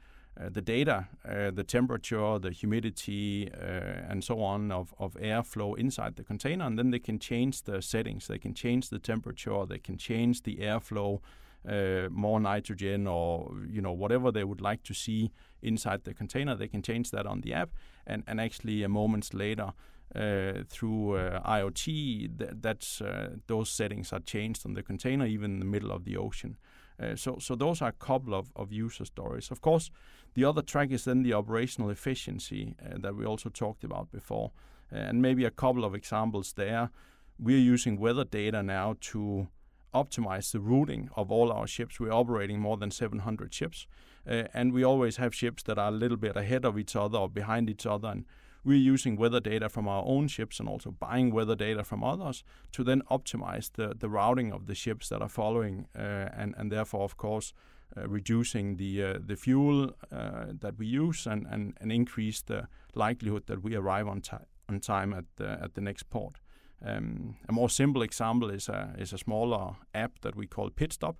the 0.50 0.62
data, 0.62 1.08
uh, 1.28 1.50
the 1.50 1.64
temperature, 1.64 2.38
the 2.38 2.50
humidity, 2.50 3.50
uh, 3.52 4.08
and 4.08 4.22
so 4.22 4.40
on 4.40 4.70
of, 4.70 4.94
of 4.98 5.14
airflow 5.14 5.76
inside 5.76 6.16
the 6.16 6.24
container, 6.24 6.64
and 6.64 6.78
then 6.78 6.90
they 6.90 6.98
can 6.98 7.18
change 7.18 7.62
the 7.62 7.82
settings. 7.82 8.26
They 8.28 8.38
can 8.38 8.54
change 8.54 8.88
the 8.88 8.98
temperature. 8.98 9.66
They 9.66 9.78
can 9.78 9.96
change 9.96 10.42
the 10.42 10.56
airflow, 10.56 11.20
uh, 11.68 12.08
more 12.10 12.40
nitrogen, 12.40 13.06
or 13.06 13.52
you 13.68 13.80
know 13.80 13.92
whatever 13.92 14.30
they 14.30 14.44
would 14.44 14.60
like 14.60 14.82
to 14.84 14.94
see 14.94 15.32
inside 15.62 16.04
the 16.04 16.14
container. 16.14 16.54
They 16.54 16.68
can 16.68 16.82
change 16.82 17.10
that 17.10 17.26
on 17.26 17.40
the 17.40 17.52
app, 17.52 17.70
and 18.06 18.22
and 18.26 18.40
actually 18.40 18.82
a 18.84 18.88
moments 18.88 19.34
later 19.34 19.72
uh, 20.14 20.62
through 20.68 21.16
uh, 21.16 21.42
IoT, 21.42 22.38
th- 22.38 22.50
that's 22.60 23.00
uh, 23.00 23.36
those 23.46 23.70
settings 23.70 24.12
are 24.12 24.20
changed 24.20 24.64
on 24.64 24.74
the 24.74 24.82
container, 24.82 25.26
even 25.26 25.54
in 25.54 25.58
the 25.58 25.66
middle 25.66 25.90
of 25.90 26.04
the 26.04 26.16
ocean. 26.16 26.56
Uh, 27.00 27.14
so, 27.14 27.38
so 27.38 27.54
those 27.54 27.80
are 27.80 27.90
a 27.90 28.04
couple 28.06 28.34
of, 28.34 28.50
of 28.56 28.72
user 28.72 29.04
stories. 29.04 29.50
Of 29.50 29.60
course, 29.60 29.90
the 30.34 30.44
other 30.44 30.62
track 30.62 30.90
is 30.90 31.04
then 31.04 31.22
the 31.22 31.32
operational 31.32 31.90
efficiency 31.90 32.74
uh, 32.84 32.98
that 32.98 33.14
we 33.14 33.24
also 33.24 33.48
talked 33.48 33.84
about 33.84 34.10
before, 34.10 34.52
and 34.90 35.22
maybe 35.22 35.44
a 35.44 35.50
couple 35.50 35.84
of 35.84 35.94
examples 35.94 36.52
there. 36.54 36.90
We're 37.38 37.58
using 37.58 38.00
weather 38.00 38.24
data 38.24 38.62
now 38.62 38.96
to 39.12 39.48
optimize 39.94 40.50
the 40.52 40.60
routing 40.60 41.08
of 41.16 41.30
all 41.30 41.52
our 41.52 41.66
ships. 41.66 42.00
We're 42.00 42.12
operating 42.12 42.60
more 42.60 42.76
than 42.76 42.90
700 42.90 43.54
ships, 43.54 43.86
uh, 44.28 44.44
and 44.52 44.72
we 44.72 44.84
always 44.84 45.16
have 45.16 45.34
ships 45.34 45.62
that 45.64 45.78
are 45.78 45.88
a 45.88 45.96
little 45.96 46.16
bit 46.16 46.36
ahead 46.36 46.64
of 46.64 46.78
each 46.78 46.96
other 46.96 47.18
or 47.18 47.28
behind 47.28 47.70
each 47.70 47.86
other, 47.86 48.08
and 48.08 48.24
we're 48.68 48.92
using 48.94 49.16
weather 49.16 49.40
data 49.40 49.68
from 49.68 49.88
our 49.88 50.04
own 50.04 50.28
ships 50.28 50.60
and 50.60 50.68
also 50.68 50.90
buying 50.90 51.32
weather 51.32 51.56
data 51.56 51.82
from 51.82 52.04
others 52.04 52.44
to 52.72 52.84
then 52.84 53.02
optimize 53.10 53.70
the, 53.72 53.94
the 53.98 54.08
routing 54.08 54.52
of 54.52 54.66
the 54.66 54.74
ships 54.74 55.08
that 55.08 55.22
are 55.22 55.28
following, 55.28 55.86
uh, 55.96 56.40
and 56.40 56.54
and 56.58 56.70
therefore, 56.70 57.04
of 57.04 57.16
course, 57.16 57.54
uh, 57.96 58.06
reducing 58.06 58.76
the 58.76 59.02
uh, 59.02 59.18
the 59.26 59.36
fuel 59.36 59.90
uh, 60.12 60.46
that 60.60 60.78
we 60.78 60.86
use 60.86 61.26
and, 61.26 61.46
and, 61.50 61.74
and 61.80 61.90
increase 61.90 62.42
the 62.42 62.68
likelihood 62.94 63.46
that 63.46 63.62
we 63.62 63.74
arrive 63.74 64.06
on 64.06 64.20
time 64.20 64.46
on 64.68 64.80
time 64.80 65.14
at 65.14 65.24
the 65.36 65.48
at 65.62 65.74
the 65.74 65.80
next 65.80 66.10
port. 66.10 66.40
Um, 66.84 67.36
a 67.48 67.52
more 67.52 67.70
simple 67.70 68.02
example 68.02 68.54
is 68.54 68.68
a 68.68 68.94
is 68.98 69.12
a 69.12 69.18
smaller 69.18 69.76
app 69.94 70.20
that 70.20 70.36
we 70.36 70.46
call 70.46 70.70
Pitstop, 70.70 71.16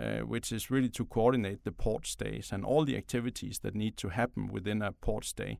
uh, 0.00 0.26
which 0.26 0.52
is 0.52 0.70
really 0.70 0.90
to 0.90 1.04
coordinate 1.04 1.58
the 1.62 1.72
port 1.72 2.06
stays 2.06 2.52
and 2.52 2.64
all 2.64 2.86
the 2.86 2.96
activities 2.96 3.58
that 3.58 3.74
need 3.74 3.96
to 3.96 4.08
happen 4.08 4.52
within 4.52 4.82
a 4.82 4.92
port 4.92 5.24
stay. 5.24 5.58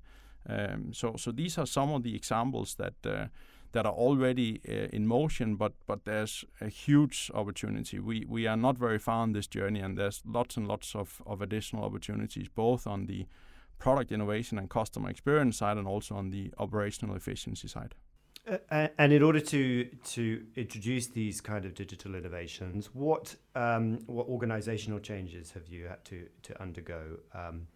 Um, 0.48 0.92
so, 0.92 1.16
these 1.32 1.58
are 1.58 1.66
some 1.66 1.90
of 1.90 2.02
the 2.02 2.14
examples 2.14 2.74
that 2.76 2.94
uh, 3.04 3.26
that 3.72 3.84
are 3.84 3.92
already 3.92 4.60
uh, 4.68 4.88
in 4.96 5.06
motion, 5.06 5.56
but 5.56 6.04
there's 6.04 6.44
a 6.60 6.68
huge 6.68 7.30
opportunity. 7.34 7.98
We 7.98 8.24
we 8.28 8.46
are 8.46 8.56
not 8.56 8.78
very 8.78 8.98
far 8.98 9.22
on 9.22 9.32
this 9.32 9.46
journey, 9.46 9.80
and 9.80 9.98
there's 9.98 10.22
lots 10.24 10.56
and 10.56 10.68
lots 10.68 10.94
of, 10.94 11.22
additional 11.40 11.84
opportunities, 11.84 12.48
both 12.48 12.86
on 12.86 13.06
the 13.06 13.26
product 13.78 14.12
innovation 14.12 14.58
and 14.58 14.70
customer 14.70 15.10
experience 15.10 15.58
side, 15.58 15.76
and 15.78 15.86
also 15.86 16.14
on 16.14 16.30
the 16.30 16.52
operational 16.58 17.16
efficiency 17.16 17.68
side. 17.68 17.94
Uh, 18.70 18.88
and 18.96 19.12
in 19.12 19.22
order 19.22 19.40
to 19.40 19.88
introduce 20.54 21.08
these 21.08 21.40
kind 21.40 21.64
of 21.64 21.74
digital 21.74 22.14
innovations, 22.14 22.90
what 22.94 23.34
um, 23.56 23.98
organizational 24.08 25.00
changes 25.00 25.50
have 25.50 25.66
you 25.66 25.86
had 25.86 26.04
to 26.04 26.62
undergo? 26.62 27.18
Um, 27.34 27.66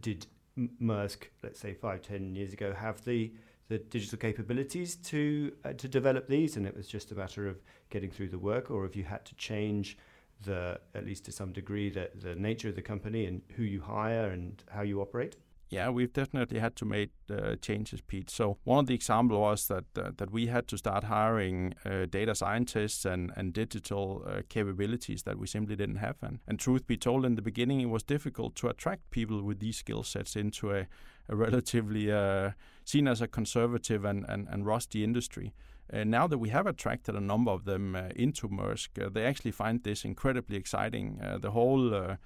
did 0.00 0.26
Maersk, 0.58 1.28
let's 1.42 1.58
say 1.60 1.74
five 1.74 2.02
ten 2.02 2.34
years 2.34 2.52
ago, 2.52 2.72
have 2.72 3.04
the 3.04 3.32
the 3.68 3.78
digital 3.78 4.18
capabilities 4.18 4.96
to 4.96 5.52
uh, 5.64 5.72
to 5.72 5.88
develop 5.88 6.28
these, 6.28 6.56
and 6.56 6.66
it 6.66 6.76
was 6.76 6.86
just 6.86 7.10
a 7.12 7.14
matter 7.14 7.48
of 7.48 7.56
getting 7.90 8.10
through 8.10 8.28
the 8.28 8.38
work, 8.38 8.70
or 8.70 8.82
have 8.82 8.94
you 8.94 9.04
had 9.04 9.24
to 9.24 9.34
change 9.36 9.96
the 10.44 10.80
at 10.94 11.06
least 11.06 11.24
to 11.24 11.32
some 11.32 11.52
degree 11.52 11.88
the 11.90 12.10
the 12.20 12.34
nature 12.34 12.68
of 12.68 12.74
the 12.74 12.82
company 12.82 13.26
and 13.26 13.42
who 13.56 13.62
you 13.62 13.80
hire 13.80 14.30
and 14.30 14.62
how 14.70 14.82
you 14.82 15.00
operate? 15.00 15.36
Yeah, 15.72 15.88
we've 15.88 16.12
definitely 16.12 16.58
had 16.58 16.76
to 16.76 16.84
make 16.84 17.12
uh, 17.30 17.56
changes, 17.62 18.02
Pete. 18.02 18.28
So 18.28 18.58
one 18.64 18.80
of 18.80 18.86
the 18.86 18.94
examples 18.94 19.38
was 19.38 19.68
that 19.68 19.84
uh, 19.96 20.10
that 20.18 20.30
we 20.30 20.48
had 20.48 20.68
to 20.68 20.76
start 20.76 21.04
hiring 21.04 21.74
uh, 21.86 22.04
data 22.10 22.34
scientists 22.34 23.06
and 23.06 23.32
and 23.36 23.54
digital 23.54 24.22
uh, 24.26 24.42
capabilities 24.50 25.22
that 25.22 25.38
we 25.38 25.46
simply 25.46 25.74
didn't 25.74 25.96
have. 25.96 26.16
And 26.20 26.40
and 26.46 26.60
truth 26.60 26.86
be 26.86 26.98
told, 26.98 27.24
in 27.24 27.36
the 27.36 27.42
beginning, 27.42 27.80
it 27.80 27.88
was 27.88 28.02
difficult 28.02 28.54
to 28.56 28.68
attract 28.68 29.10
people 29.10 29.42
with 29.42 29.60
these 29.60 29.78
skill 29.78 30.02
sets 30.02 30.36
into 30.36 30.72
a, 30.72 30.86
a 31.28 31.36
relatively 31.36 32.12
uh, 32.12 32.50
seen 32.84 33.08
as 33.08 33.22
a 33.22 33.26
conservative 33.26 34.04
and 34.04 34.26
and, 34.28 34.48
and 34.50 34.66
rusty 34.66 35.02
industry. 35.02 35.54
Uh, 35.90 36.04
now 36.04 36.28
that 36.28 36.38
we 36.38 36.50
have 36.50 36.66
attracted 36.66 37.14
a 37.14 37.20
number 37.20 37.50
of 37.50 37.64
them 37.64 37.96
into 38.14 38.48
Maersk, 38.48 39.12
they 39.14 39.24
actually 39.24 39.52
find 39.52 39.82
this 39.82 40.04
incredibly 40.04 40.56
exciting. 40.56 41.18
the 41.40 41.50
whole 41.50 41.94
uh, 41.94 42.16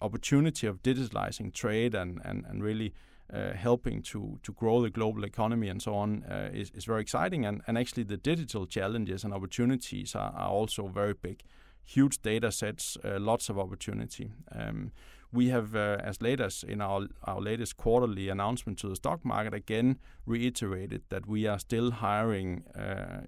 opportunity 0.00 0.66
of 0.66 0.82
digitalizing 0.82 1.52
trade 1.52 1.94
and 1.94 2.20
and, 2.24 2.44
and 2.46 2.62
really 2.62 2.92
uh, 3.32 3.52
helping 3.54 4.02
to 4.02 4.38
to 4.42 4.52
grow 4.52 4.82
the 4.82 4.90
global 4.90 5.24
economy 5.24 5.68
and 5.68 5.82
so 5.82 5.94
on 5.94 6.24
uh, 6.24 6.50
is, 6.52 6.70
is 6.74 6.84
very 6.84 7.00
exciting. 7.00 7.46
And, 7.46 7.62
and 7.66 7.78
actually 7.78 8.04
the 8.04 8.16
digital 8.16 8.66
challenges 8.66 9.24
and 9.24 9.32
opportunities 9.32 10.14
are, 10.14 10.32
are 10.36 10.50
also 10.50 10.88
very 10.88 11.14
big. 11.14 11.42
Huge 11.82 12.20
data 12.22 12.50
sets 12.50 12.96
uh, 13.04 13.18
lots 13.18 13.48
of 13.48 13.58
opportunity. 13.58 14.30
Um, 14.52 14.92
we 15.32 15.48
have 15.48 15.74
uh, 15.74 15.98
as 16.00 16.22
late 16.22 16.40
as 16.40 16.64
in 16.64 16.80
our 16.80 17.08
our 17.22 17.40
latest 17.40 17.76
quarterly 17.76 18.28
announcement 18.28 18.78
to 18.78 18.88
the 18.88 18.96
stock 18.96 19.24
market 19.24 19.54
again 19.54 19.98
reiterated 20.26 21.02
that 21.08 21.26
we 21.26 21.46
are 21.46 21.58
still 21.58 21.90
hiring 21.90 22.62
uh, 22.74 23.22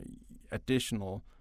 additional 0.53 1.15
uh, 1.17 1.36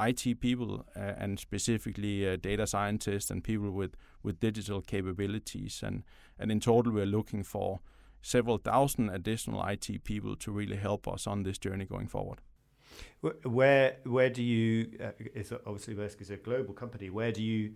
IT 0.00 0.40
people 0.40 0.84
uh, 0.96 1.00
and 1.16 1.38
specifically 1.38 2.28
uh, 2.28 2.36
data 2.36 2.66
scientists 2.66 3.30
and 3.30 3.44
people 3.44 3.70
with, 3.70 3.96
with 4.22 4.40
digital 4.40 4.82
capabilities. 4.82 5.82
And, 5.84 6.02
and 6.38 6.50
in 6.50 6.60
total, 6.60 6.92
we're 6.92 7.06
looking 7.06 7.42
for 7.42 7.80
several 8.22 8.58
thousand 8.58 9.10
additional 9.10 9.64
IT 9.64 10.04
people 10.04 10.36
to 10.36 10.50
really 10.50 10.76
help 10.76 11.08
us 11.08 11.26
on 11.26 11.42
this 11.42 11.58
journey 11.58 11.84
going 11.84 12.08
forward. 12.08 12.40
Where 13.44 13.96
where 14.04 14.30
do 14.30 14.42
you? 14.42 14.98
Uh, 15.02 15.12
it's 15.18 15.52
obviously 15.52 15.94
Maersk 15.94 16.20
is 16.20 16.30
a 16.30 16.36
global 16.36 16.74
company. 16.74 17.08
Where 17.08 17.32
do 17.32 17.42
you 17.42 17.72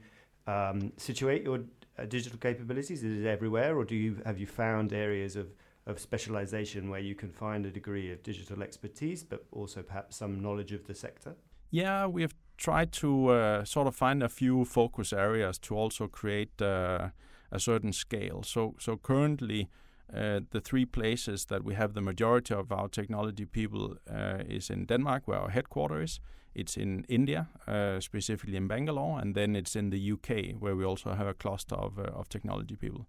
um, 0.46 0.92
situate 0.98 1.42
your 1.44 1.60
uh, 1.98 2.04
digital 2.04 2.38
capabilities? 2.38 3.02
Is 3.02 3.24
it 3.24 3.26
everywhere, 3.26 3.76
or 3.78 3.84
do 3.84 3.94
you 3.94 4.20
have 4.26 4.38
you 4.38 4.46
found 4.46 4.92
areas 4.92 5.36
of 5.36 5.48
of 5.86 6.00
specialization 6.00 6.90
where 6.90 7.00
you 7.00 7.14
can 7.14 7.30
find 7.30 7.64
a 7.64 7.70
degree 7.70 8.12
of 8.12 8.22
digital 8.22 8.62
expertise, 8.62 9.22
but 9.22 9.46
also 9.52 9.82
perhaps 9.82 10.16
some 10.16 10.40
knowledge 10.40 10.72
of 10.72 10.86
the 10.86 10.94
sector? 10.94 11.36
Yeah, 11.70 12.06
we 12.06 12.23
have 12.23 12.35
tried 12.56 12.92
to 12.92 13.28
uh, 13.28 13.64
sort 13.64 13.87
of 13.87 13.94
find 13.94 14.23
a 14.23 14.28
few 14.28 14.64
focus 14.64 15.12
areas 15.12 15.58
to 15.58 15.75
also 15.75 16.08
create 16.08 16.62
uh, 16.62 17.11
a 17.50 17.61
certain 17.61 17.92
scale. 17.92 18.42
So, 18.42 18.75
so 18.78 18.96
currently, 18.96 19.68
uh, 20.12 20.40
the 20.50 20.61
three 20.61 20.87
places 20.87 21.46
that 21.46 21.64
we 21.64 21.75
have 21.75 21.94
the 21.94 22.00
majority 22.00 22.54
of 22.54 22.70
our 22.73 22.88
technology 22.88 23.44
people 23.44 23.96
uh, 24.08 24.38
is 24.49 24.70
in 24.70 24.87
Denmark, 24.87 25.26
where 25.26 25.38
our 25.38 25.50
headquarters 25.50 26.12
is. 26.12 26.20
It's 26.54 26.76
in 26.78 27.04
India, 27.06 27.49
uh, 27.68 28.00
specifically 28.00 28.56
in 28.56 28.66
Bangalore, 28.66 29.20
and 29.20 29.35
then 29.35 29.54
it's 29.54 29.76
in 29.76 29.90
the 29.90 30.12
UK, 30.12 30.58
where 30.58 30.75
we 30.75 30.87
also 30.87 31.12
have 31.12 31.26
a 31.26 31.35
cluster 31.35 31.75
of, 31.75 31.99
uh, 31.99 32.04
of 32.18 32.30
technology 32.30 32.76
people. 32.76 33.06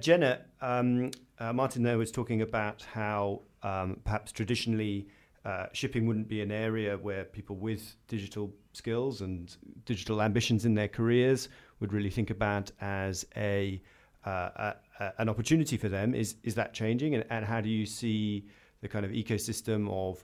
Jenna, 0.00 0.38
um, 0.62 1.10
Martin 1.38 1.82
there 1.82 1.98
was 1.98 2.10
talking 2.10 2.40
about 2.40 2.86
how 2.94 3.42
um, 3.62 4.00
perhaps 4.02 4.32
traditionally 4.32 5.08
uh, 5.44 5.66
shipping 5.72 6.06
wouldn't 6.06 6.28
be 6.28 6.42
an 6.42 6.52
area 6.52 6.96
where 6.98 7.24
people 7.24 7.56
with 7.56 7.96
digital 8.08 8.52
skills 8.72 9.22
and 9.22 9.56
digital 9.86 10.20
ambitions 10.20 10.64
in 10.64 10.74
their 10.74 10.88
careers 10.88 11.48
would 11.80 11.92
really 11.92 12.10
think 12.10 12.30
about 12.30 12.70
as 12.80 13.26
a, 13.36 13.80
uh, 14.26 14.72
a 14.98 15.12
an 15.16 15.30
opportunity 15.30 15.78
for 15.78 15.88
them. 15.88 16.14
Is 16.14 16.36
is 16.42 16.54
that 16.56 16.74
changing, 16.74 17.14
and, 17.14 17.24
and 17.30 17.44
how 17.44 17.62
do 17.62 17.70
you 17.70 17.86
see 17.86 18.46
the 18.82 18.88
kind 18.88 19.06
of 19.06 19.12
ecosystem 19.12 19.90
of 19.90 20.22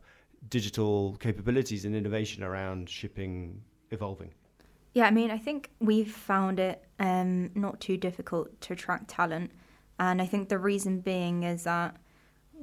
digital 0.51 1.17
capabilities 1.19 1.87
and 1.87 1.97
innovation 1.97 2.43
around 2.43 2.91
shipping 2.91 3.63
evolving? 3.91 4.33
Yeah, 4.93 5.07
I 5.07 5.11
mean, 5.11 5.31
I 5.31 5.39
think 5.39 5.71
we've 5.81 6.11
found 6.11 6.59
it 6.59 6.85
um, 6.99 7.51
not 7.55 7.81
too 7.81 7.97
difficult 7.97 8.61
to 8.63 8.75
attract 8.75 9.09
talent, 9.09 9.51
and 9.99 10.21
I 10.21 10.27
think 10.27 10.51
the 10.51 10.59
reason 10.59 11.01
being 11.01 11.43
is 11.43 11.65
that 11.65 11.97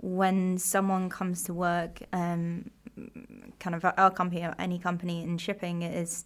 when 0.01 0.57
someone 0.57 1.09
comes 1.09 1.43
to 1.43 1.53
work, 1.53 2.01
um, 2.13 2.69
kind 3.59 3.75
of 3.75 3.85
our 3.85 4.11
company 4.11 4.43
or 4.43 4.55
any 4.59 4.77
company 4.77 5.23
in 5.23 5.37
shipping 5.37 5.81
is 5.81 6.25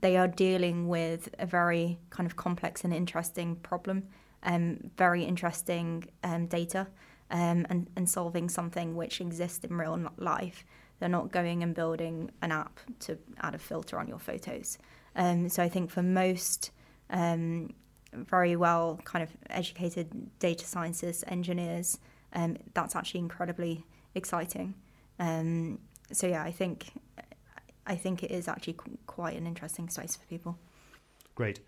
they 0.00 0.16
are 0.16 0.28
dealing 0.28 0.88
with 0.88 1.28
a 1.38 1.46
very 1.46 1.98
kind 2.10 2.26
of 2.26 2.36
complex 2.36 2.84
and 2.84 2.94
interesting 2.94 3.56
problem, 3.56 4.04
um, 4.42 4.78
very 4.96 5.24
interesting 5.24 6.04
um, 6.22 6.46
data, 6.46 6.86
um, 7.30 7.66
and, 7.68 7.88
and 7.96 8.08
solving 8.08 8.48
something 8.48 8.94
which 8.94 9.20
exists 9.20 9.64
in 9.64 9.76
real 9.76 9.98
life. 10.16 10.64
They're 10.98 11.08
not 11.08 11.32
going 11.32 11.62
and 11.62 11.74
building 11.74 12.30
an 12.42 12.52
app 12.52 12.80
to 13.00 13.18
add 13.40 13.54
a 13.54 13.58
filter 13.58 13.98
on 13.98 14.08
your 14.08 14.18
photos. 14.18 14.78
Um, 15.16 15.48
so 15.48 15.62
I 15.62 15.68
think 15.68 15.90
for 15.90 16.02
most 16.02 16.70
um, 17.10 17.70
very 18.12 18.56
well 18.56 19.00
kind 19.04 19.22
of 19.22 19.30
educated 19.50 20.38
data 20.38 20.64
scientists, 20.64 21.24
engineers, 21.26 21.98
um, 22.34 22.56
that's 22.74 22.96
actually 22.96 23.20
incredibly 23.20 23.84
exciting. 24.14 24.74
Um, 25.18 25.78
so 26.12 26.26
yeah, 26.26 26.42
I 26.42 26.50
think 26.50 26.92
I 27.86 27.96
think 27.96 28.22
it 28.22 28.30
is 28.30 28.48
actually 28.48 28.74
qu- 28.74 28.98
quite 29.06 29.36
an 29.36 29.46
interesting 29.46 29.88
space 29.88 30.16
for 30.16 30.24
people. 30.26 30.58
Great. 31.34 31.60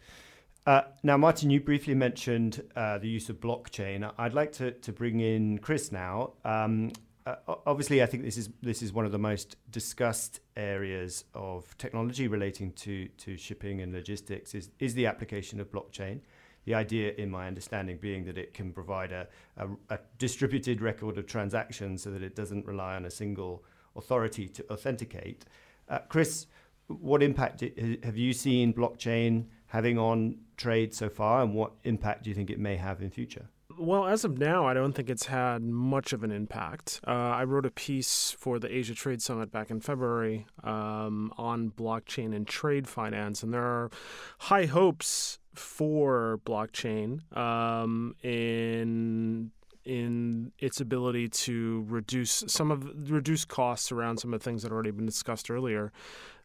Uh, 0.66 0.82
now, 1.04 1.16
Martin, 1.16 1.50
you 1.50 1.60
briefly 1.60 1.94
mentioned 1.94 2.62
uh, 2.74 2.98
the 2.98 3.08
use 3.08 3.28
of 3.28 3.40
blockchain. 3.40 4.10
I'd 4.18 4.34
like 4.34 4.52
to, 4.52 4.72
to 4.72 4.92
bring 4.92 5.20
in 5.20 5.58
Chris 5.58 5.92
now. 5.92 6.32
Um, 6.44 6.90
uh, 7.24 7.36
obviously, 7.66 8.02
I 8.02 8.06
think 8.06 8.24
this 8.24 8.36
is 8.36 8.50
this 8.62 8.82
is 8.82 8.92
one 8.92 9.04
of 9.04 9.12
the 9.12 9.18
most 9.18 9.56
discussed 9.70 10.40
areas 10.56 11.24
of 11.34 11.76
technology 11.76 12.28
relating 12.28 12.72
to 12.72 13.08
to 13.08 13.36
shipping 13.36 13.80
and 13.80 13.92
logistics. 13.92 14.54
Is 14.54 14.70
is 14.78 14.94
the 14.94 15.06
application 15.06 15.60
of 15.60 15.70
blockchain? 15.70 16.20
The 16.66 16.74
idea, 16.74 17.14
in 17.16 17.30
my 17.30 17.46
understanding, 17.46 17.96
being 17.96 18.24
that 18.26 18.36
it 18.36 18.52
can 18.52 18.72
provide 18.72 19.12
a, 19.12 19.26
a, 19.56 19.68
a 19.88 19.98
distributed 20.18 20.82
record 20.82 21.16
of 21.16 21.26
transactions 21.26 22.02
so 22.02 22.10
that 22.10 22.22
it 22.22 22.36
doesn't 22.36 22.66
rely 22.66 22.96
on 22.96 23.06
a 23.06 23.10
single 23.10 23.64
authority 23.94 24.48
to 24.48 24.70
authenticate. 24.70 25.44
Uh, 25.88 26.00
Chris, 26.08 26.46
what 26.88 27.22
impact 27.22 27.62
have 28.04 28.16
you 28.16 28.32
seen 28.32 28.74
blockchain 28.74 29.46
having 29.66 29.98
on 29.98 30.36
trade 30.56 30.94
so 30.94 31.08
far, 31.08 31.42
and 31.42 31.54
what 31.54 31.72
impact 31.84 32.24
do 32.24 32.30
you 32.30 32.34
think 32.34 32.50
it 32.50 32.58
may 32.58 32.76
have 32.76 33.00
in 33.00 33.10
future? 33.10 33.48
Well, 33.78 34.06
as 34.06 34.24
of 34.24 34.38
now, 34.38 34.66
I 34.66 34.72
don't 34.72 34.94
think 34.94 35.10
it's 35.10 35.26
had 35.26 35.62
much 35.62 36.14
of 36.14 36.24
an 36.24 36.32
impact. 36.32 37.00
Uh, 37.06 37.10
I 37.10 37.44
wrote 37.44 37.66
a 37.66 37.70
piece 37.70 38.30
for 38.30 38.58
the 38.58 38.74
Asia 38.74 38.94
Trade 38.94 39.20
Summit 39.20 39.52
back 39.52 39.70
in 39.70 39.80
February 39.80 40.46
um, 40.64 41.30
on 41.36 41.70
blockchain 41.70 42.34
and 42.34 42.46
trade 42.46 42.88
finance, 42.88 43.42
and 43.42 43.52
there 43.52 43.62
are 43.64 43.90
high 44.38 44.64
hopes 44.64 45.38
for 45.58 46.40
blockchain 46.44 47.20
um, 47.36 48.14
in 48.22 49.50
in 49.84 50.52
its 50.58 50.80
ability 50.80 51.28
to 51.28 51.84
reduce 51.88 52.42
some 52.48 52.70
of 52.70 53.10
reduce 53.10 53.44
costs 53.44 53.92
around 53.92 54.18
some 54.18 54.34
of 54.34 54.40
the 54.40 54.44
things 54.44 54.62
that 54.62 54.72
already 54.72 54.90
been 54.90 55.06
discussed 55.06 55.50
earlier 55.50 55.92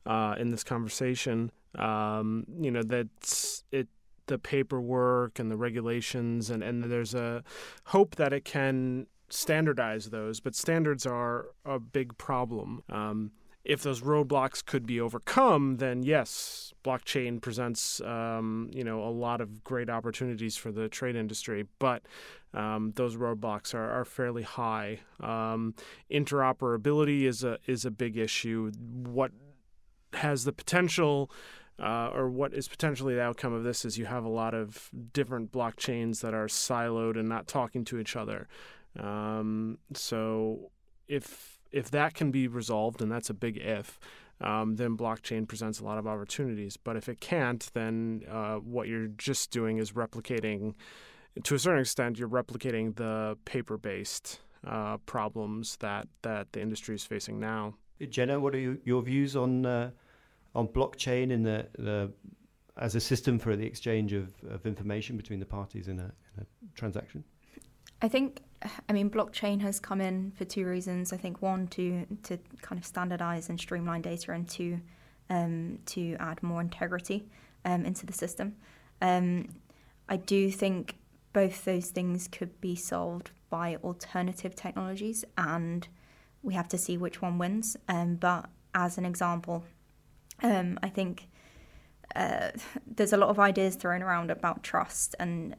uh, 0.05 0.35
in 0.37 0.49
this 0.49 0.63
conversation. 0.63 1.51
Um, 1.75 2.45
you 2.59 2.71
know 2.71 2.83
that 2.83 3.07
it 3.71 3.87
the 4.27 4.37
paperwork 4.37 5.39
and 5.39 5.51
the 5.51 5.57
regulations 5.57 6.49
and, 6.49 6.63
and 6.63 6.83
there's 6.83 7.13
a 7.13 7.43
hope 7.85 8.15
that 8.15 8.31
it 8.31 8.45
can 8.45 9.07
standardize 9.29 10.09
those, 10.09 10.39
but 10.39 10.55
standards 10.55 11.05
are 11.05 11.47
a 11.65 11.79
big 11.79 12.17
problem. 12.17 12.83
Um, 12.89 13.31
if 13.63 13.83
those 13.83 14.01
roadblocks 14.01 14.65
could 14.65 14.85
be 14.85 14.99
overcome, 14.99 15.77
then 15.77 16.03
yes, 16.03 16.73
blockchain 16.83 17.41
presents 17.41 18.01
um, 18.01 18.69
you 18.73 18.83
know 18.83 19.03
a 19.03 19.09
lot 19.09 19.41
of 19.41 19.63
great 19.63 19.89
opportunities 19.89 20.57
for 20.57 20.71
the 20.71 20.89
trade 20.89 21.15
industry. 21.15 21.65
But 21.79 22.03
um, 22.53 22.93
those 22.95 23.15
roadblocks 23.15 23.73
are, 23.73 23.89
are 23.91 24.05
fairly 24.05 24.43
high. 24.43 24.99
Um, 25.19 25.75
interoperability 26.11 27.23
is 27.23 27.43
a 27.43 27.59
is 27.67 27.85
a 27.85 27.91
big 27.91 28.17
issue. 28.17 28.71
What 29.05 29.31
has 30.13 30.43
the 30.43 30.53
potential 30.53 31.31
uh, 31.81 32.11
or 32.13 32.29
what 32.29 32.53
is 32.53 32.67
potentially 32.67 33.15
the 33.15 33.21
outcome 33.21 33.53
of 33.53 33.63
this 33.63 33.85
is 33.85 33.97
you 33.97 34.05
have 34.05 34.23
a 34.23 34.29
lot 34.29 34.53
of 34.53 34.89
different 35.13 35.51
blockchains 35.51 36.21
that 36.21 36.33
are 36.33 36.47
siloed 36.47 37.17
and 37.17 37.27
not 37.27 37.47
talking 37.47 37.83
to 37.85 37.97
each 37.99 38.15
other. 38.15 38.47
Um, 38.99 39.79
so 39.93 40.71
if 41.07 41.50
if 41.71 41.91
that 41.91 42.13
can 42.13 42.31
be 42.31 42.47
resolved, 42.47 43.01
and 43.01 43.11
that's 43.11 43.29
a 43.29 43.33
big 43.33 43.57
if, 43.57 43.99
um, 44.41 44.75
then 44.75 44.97
blockchain 44.97 45.47
presents 45.47 45.79
a 45.79 45.83
lot 45.83 45.97
of 45.97 46.07
opportunities. 46.07 46.77
But 46.77 46.95
if 46.97 47.07
it 47.07 47.19
can't, 47.19 47.69
then 47.73 48.23
uh, 48.29 48.55
what 48.55 48.87
you're 48.87 49.07
just 49.07 49.51
doing 49.51 49.77
is 49.77 49.91
replicating, 49.91 50.73
to 51.43 51.55
a 51.55 51.59
certain 51.59 51.81
extent, 51.81 52.19
you're 52.19 52.29
replicating 52.29 52.95
the 52.95 53.37
paper-based 53.45 54.39
uh, 54.67 54.97
problems 55.05 55.77
that 55.77 56.07
that 56.21 56.51
the 56.51 56.61
industry 56.61 56.95
is 56.95 57.03
facing 57.03 57.39
now. 57.39 57.75
Jenna, 58.09 58.39
what 58.39 58.55
are 58.55 58.59
you, 58.59 58.79
your 58.83 59.01
views 59.01 59.35
on 59.35 59.65
uh, 59.65 59.91
on 60.55 60.67
blockchain 60.67 61.31
in 61.31 61.43
the, 61.43 61.67
the 61.77 62.11
as 62.77 62.95
a 62.95 62.99
system 62.99 63.37
for 63.39 63.55
the 63.55 63.65
exchange 63.65 64.13
of, 64.13 64.33
of 64.49 64.65
information 64.65 65.17
between 65.17 65.39
the 65.39 65.45
parties 65.45 65.87
in 65.87 65.99
a, 65.99 66.11
in 66.35 66.43
a 66.43 66.45
transaction? 66.75 67.23
I 68.01 68.07
think, 68.07 68.41
I 68.87 68.93
mean, 68.93 69.09
blockchain 69.09 69.61
has 69.61 69.79
come 69.79 70.01
in 70.01 70.31
for 70.35 70.45
two 70.45 70.65
reasons. 70.65 71.13
I 71.13 71.17
think 71.17 71.41
one 71.41 71.67
to 71.67 72.05
to 72.23 72.37
kind 72.61 72.79
of 72.79 72.85
standardize 72.85 73.49
and 73.49 73.59
streamline 73.59 74.01
data, 74.01 74.31
and 74.31 74.47
two 74.47 74.79
um, 75.29 75.79
to 75.87 76.15
add 76.19 76.43
more 76.43 76.61
integrity 76.61 77.27
um, 77.65 77.85
into 77.85 78.05
the 78.05 78.13
system. 78.13 78.55
Um, 79.01 79.49
I 80.09 80.17
do 80.17 80.51
think 80.51 80.97
both 81.33 81.65
those 81.65 81.89
things 81.89 82.27
could 82.27 82.59
be 82.59 82.75
solved 82.75 83.31
by 83.49 83.77
alternative 83.77 84.55
technologies, 84.55 85.25
and 85.37 85.87
we 86.43 86.53
have 86.53 86.67
to 86.69 86.77
see 86.77 86.97
which 86.97 87.21
one 87.21 87.37
wins. 87.37 87.77
Um, 87.87 88.15
but 88.15 88.49
as 88.73 88.97
an 88.97 89.05
example, 89.05 89.63
um, 90.43 90.77
I 90.83 90.89
think 90.89 91.27
uh, 92.15 92.51
there's 92.85 93.13
a 93.13 93.17
lot 93.17 93.29
of 93.29 93.39
ideas 93.39 93.75
thrown 93.75 94.03
around 94.03 94.31
about 94.31 94.63
trust 94.63 95.15
and 95.19 95.55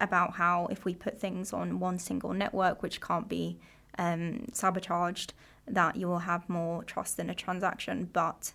about 0.00 0.34
how 0.34 0.66
if 0.70 0.84
we 0.84 0.94
put 0.94 1.20
things 1.20 1.52
on 1.52 1.80
one 1.80 1.98
single 1.98 2.32
network, 2.32 2.82
which 2.82 3.00
can't 3.00 3.28
be 3.28 3.58
um, 3.98 4.46
sabotaged, 4.52 5.32
that 5.66 5.96
you 5.96 6.06
will 6.06 6.20
have 6.20 6.48
more 6.48 6.84
trust 6.84 7.18
in 7.18 7.30
a 7.30 7.34
transaction. 7.34 8.08
But 8.12 8.52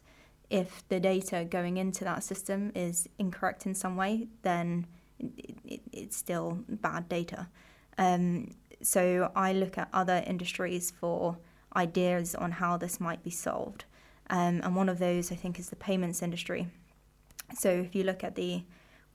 if 0.50 0.84
the 0.89 1.00
data 1.00 1.46
going 1.50 1.77
into 1.77 2.03
that 2.03 2.24
system 2.24 2.72
is 2.75 3.08
incorrect 3.17 3.65
in 3.65 3.74
some 3.74 3.96
way, 3.96 4.27
then 4.41 4.86
it, 5.19 5.55
it, 5.65 5.81
it's 5.91 6.17
still 6.17 6.60
bad 6.67 7.08
data. 7.10 7.48
Um, 7.98 8.51
so 8.81 9.31
I 9.36 9.53
look 9.53 9.77
at 9.77 9.89
other 9.93 10.24
industries 10.25 10.91
for 10.91 11.38
ideas 11.75 12.36
on 12.36 12.51
how 12.51 12.77
this 12.77 13.00
might 13.00 13.24
be 13.24 13.29
solved. 13.29 13.85
Um, 14.29 14.61
and 14.63 14.75
one 14.75 14.90
of 14.90 15.00
those, 15.00 15.31
I 15.31 15.35
think, 15.35 15.59
is 15.59 15.70
the 15.70 15.75
payments 15.75 16.22
industry. 16.22 16.68
So 17.55 17.70
if 17.70 17.96
you 17.96 18.03
look 18.03 18.24
at 18.24 18.35
the 18.35 18.63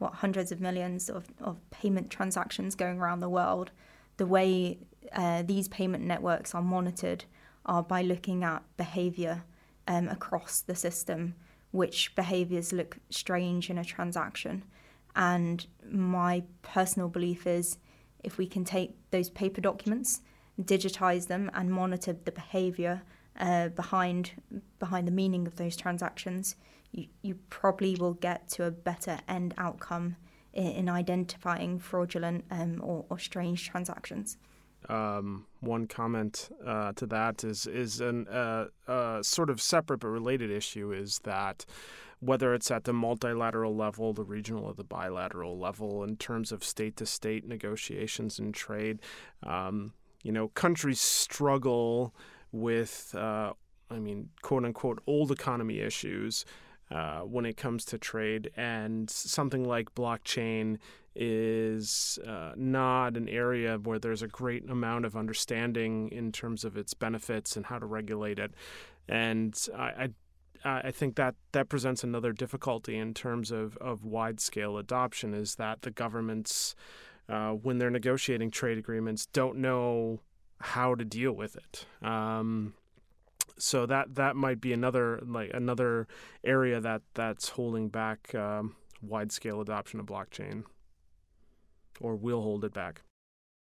what 0.05 0.15
hundreds 0.17 0.53
of 0.53 0.61
millions 0.61 1.09
of, 1.09 1.25
of 1.41 1.59
payment 1.71 2.11
transactions 2.11 2.75
going 2.75 2.99
around 2.99 3.21
the 3.21 3.29
world, 3.29 3.71
the 4.19 4.27
way 4.27 4.79
uh, 5.13 5.43
these 5.43 5.67
payment 5.69 6.05
networks 6.05 6.55
are 6.55 6.63
monitored 6.63 7.25
are 7.65 7.83
by 7.83 8.03
looking 8.03 8.45
at 8.45 8.63
behavior 8.77 9.43
um, 9.89 10.07
across 10.09 10.61
the 10.61 10.75
system, 10.75 11.35
which 11.71 12.15
behaviors 12.15 12.71
look 12.71 12.99
strange 13.09 13.71
in 13.71 13.79
a 13.79 13.85
transaction. 13.85 14.63
And 15.17 15.67
my 15.91 16.43
personal 16.61 17.09
belief 17.09 17.47
is 17.47 17.79
if 18.23 18.37
we 18.37 18.47
can 18.47 18.65
take 18.65 18.91
those 19.11 19.31
paper 19.31 19.63
documents, 19.63 20.21
digitize 20.61 21.29
them, 21.29 21.51
and 21.55 21.71
monitor 21.71 22.13
the 22.13 22.33
behavior 22.33 23.03
uh, 23.41 23.69
behind 23.69 24.33
behind 24.79 25.09
the 25.09 25.13
meaning 25.13 25.47
of 25.47 25.57
those 25.57 25.77
transactions, 25.77 26.57
you, 26.95 27.07
you 27.23 27.35
probably 27.51 27.97
will 27.97 28.15
get 28.15 28.49
to 28.49 28.65
a 28.65 28.71
better 28.71 29.19
end 29.29 29.53
outcome 29.59 30.17
in, 30.53 30.67
in 30.67 30.89
identifying 30.89 31.79
fraudulent 31.79 32.45
um, 32.51 32.81
or, 32.83 33.05
or, 33.11 33.19
strange 33.19 33.69
transactions. 33.69 34.39
Um, 34.89 35.47
one 35.61 35.87
comment 35.87 36.51
uh, 36.65 36.93
to 36.93 37.07
that 37.07 37.43
is 37.43 37.67
is 37.67 38.01
an 38.01 38.29
uh, 38.29 38.67
uh, 38.87 39.23
sort 39.23 39.51
of 39.51 39.61
separate 39.61 40.01
but 40.01 40.09
related 40.09 40.51
issue 40.51 40.93
is 40.93 41.21
that 41.25 41.65
whether 42.21 42.55
it's 42.55 42.71
at 42.71 42.85
the 42.85 42.93
multilateral 42.93 43.75
level, 43.75 44.13
the 44.13 44.25
regional, 44.25 44.65
or 44.65 44.75
the 44.75 44.85
bilateral 44.85 45.59
level, 45.59 46.05
in 46.05 46.17
terms 46.17 46.53
of 46.53 46.63
state 46.63 46.97
to 46.97 47.07
state 47.07 47.47
negotiations 47.47 48.39
and 48.39 48.55
trade, 48.55 49.01
um, 49.43 49.93
you 50.23 50.33
know, 50.33 50.49
countries 50.49 51.01
struggle 51.01 52.15
with, 52.51 53.15
uh, 53.15 53.53
I 53.91 53.99
mean, 53.99 54.31
quote 54.43 54.65
unquote, 54.65 55.03
old 55.07 55.33
economy 55.33 55.81
issues 55.81 56.45
uh, 56.95 57.23
when 57.23 57.45
it 57.45 57.57
comes 57.57 57.85
to 57.85 57.99
trade. 57.99 58.51
And 58.57 59.11
something 59.11 59.65
like 59.65 59.95
blockchain 59.97 60.79
is 61.17 62.19
uh, 62.27 62.53
not 62.57 63.17
an 63.17 63.29
area 63.29 63.79
where 63.79 63.99
there's 63.99 64.23
a 64.23 64.29
great 64.29 64.71
amount 64.71 65.05
of 65.05 65.17
understanding 65.17 66.09
in 66.11 66.31
terms 66.31 66.65
of 66.65 66.77
its 66.77 66.95
benefits 66.95 67.57
and 67.57 67.67
how 67.67 67.81
to 67.81 67.87
regulate 67.87 68.39
it. 68.39 68.53
And 69.09 69.61
I, 69.77 70.11
I, 70.65 70.81
I 70.87 70.91
think 70.93 71.17
that 71.17 71.35
that 71.51 71.69
presents 71.69 72.05
another 72.05 72.33
difficulty 72.33 72.97
in 72.97 73.13
terms 73.13 73.51
of, 73.51 73.77
of 73.79 74.05
wide 74.05 74.41
scale 74.41 74.79
adoption 74.79 75.35
is 75.35 75.57
that 75.57 75.83
the 75.83 75.91
governments, 75.91 76.77
uh, 77.29 77.51
when 77.51 77.79
they're 77.79 77.91
negotiating 77.91 78.53
trade 78.53 78.79
agreements, 78.79 79.27
don't 79.27 79.59
know 79.59 80.21
how 80.61 80.95
to 80.95 81.05
deal 81.05 81.33
with 81.33 81.57
it. 81.57 81.87
Um, 82.07 82.75
so 83.59 83.87
that 83.87 84.15
that 84.15 84.37
might 84.37 84.61
be 84.61 84.73
another 84.73 85.21
like 85.25 85.51
another 85.55 86.07
area 86.43 86.81
that 86.81 87.03
that's 87.15 87.51
holding 87.51 87.89
back 87.89 88.35
um, 88.35 88.77
wide 89.03 89.33
scale 89.33 89.61
adoption 89.61 90.01
of 90.01 90.07
blockchain, 90.07 90.65
or 92.01 92.17
will 92.17 92.43
hold 92.43 92.65
it 92.65 92.73
back. 92.73 93.03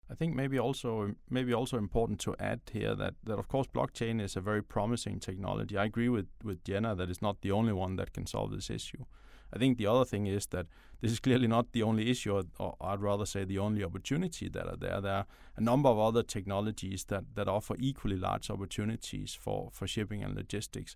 I 0.09 0.15
think 0.15 0.35
maybe 0.35 0.59
also 0.59 1.15
maybe 1.29 1.53
also 1.53 1.77
important 1.77 2.19
to 2.21 2.35
add 2.39 2.61
here 2.71 2.95
that, 2.95 3.15
that 3.23 3.39
of 3.39 3.47
course 3.47 3.67
blockchain 3.67 4.21
is 4.21 4.35
a 4.35 4.41
very 4.41 4.61
promising 4.61 5.19
technology. 5.19 5.77
I 5.77 5.85
agree 5.85 6.09
with 6.09 6.27
with 6.43 6.63
Jenna 6.63 6.95
that 6.95 7.09
it's 7.09 7.21
not 7.21 7.41
the 7.41 7.51
only 7.51 7.73
one 7.73 7.95
that 7.95 8.13
can 8.13 8.25
solve 8.27 8.51
this 8.51 8.69
issue. 8.69 9.05
I 9.53 9.59
think 9.59 9.77
the 9.77 9.87
other 9.87 10.05
thing 10.05 10.25
is 10.25 10.47
that 10.47 10.65
this 11.01 11.11
is 11.11 11.19
clearly 11.19 11.47
not 11.47 11.73
the 11.73 11.83
only 11.83 12.09
issue, 12.09 12.43
or, 12.59 12.75
I'd 12.81 13.01
rather 13.01 13.25
say 13.25 13.45
the 13.45 13.59
only 13.59 13.83
opportunity 13.83 14.49
that 14.49 14.67
are 14.67 14.77
there. 14.77 15.01
There 15.01 15.13
are 15.13 15.25
a 15.55 15.61
number 15.61 15.89
of 15.89 15.99
other 15.99 16.23
technologies 16.23 17.05
that, 17.05 17.23
that 17.35 17.47
offer 17.47 17.75
equally 17.77 18.17
large 18.17 18.49
opportunities 18.49 19.35
for, 19.35 19.69
for 19.71 19.85
shipping 19.87 20.23
and 20.23 20.35
logistics. 20.35 20.95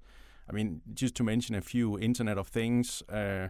I 0.50 0.54
mean, 0.54 0.82
just 0.94 1.14
to 1.16 1.24
mention 1.24 1.56
a 1.56 1.62
few, 1.62 2.00
Internet 2.00 2.38
of 2.38 2.48
Things, 2.48 3.04
uh, 3.10 3.50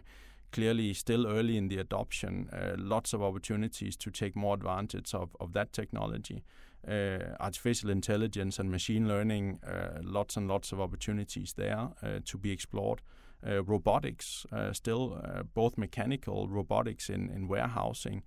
clearly 0.50 0.94
still 0.94 1.26
early 1.26 1.56
in 1.56 1.68
the 1.68 1.78
adoption, 1.78 2.48
uh, 2.52 2.74
lots 2.76 3.12
of 3.12 3.22
opportunities 3.22 3.96
to 3.96 4.10
take 4.10 4.34
more 4.34 4.54
advantage 4.54 5.14
of, 5.14 5.36
of 5.40 5.52
that 5.52 5.72
technology. 5.72 6.42
Uh, 6.86 7.34
artificial 7.40 7.90
intelligence 7.90 8.58
and 8.58 8.70
machine 8.70 9.08
learning, 9.08 9.60
uh, 9.66 9.98
lots 10.02 10.36
and 10.36 10.48
lots 10.48 10.72
of 10.72 10.80
opportunities 10.80 11.54
there 11.54 11.88
uh, 12.02 12.20
to 12.24 12.38
be 12.38 12.50
explored. 12.50 13.00
Uh, 13.46 13.62
robotics, 13.62 14.44
uh, 14.50 14.72
still 14.72 15.20
uh, 15.22 15.44
both 15.54 15.78
mechanical 15.78 16.48
robotics 16.48 17.08
in, 17.08 17.30
in 17.30 17.46
warehousing, 17.46 18.22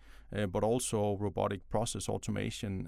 but 0.49 0.63
also 0.63 1.17
robotic 1.19 1.67
process 1.69 2.07
automation 2.07 2.87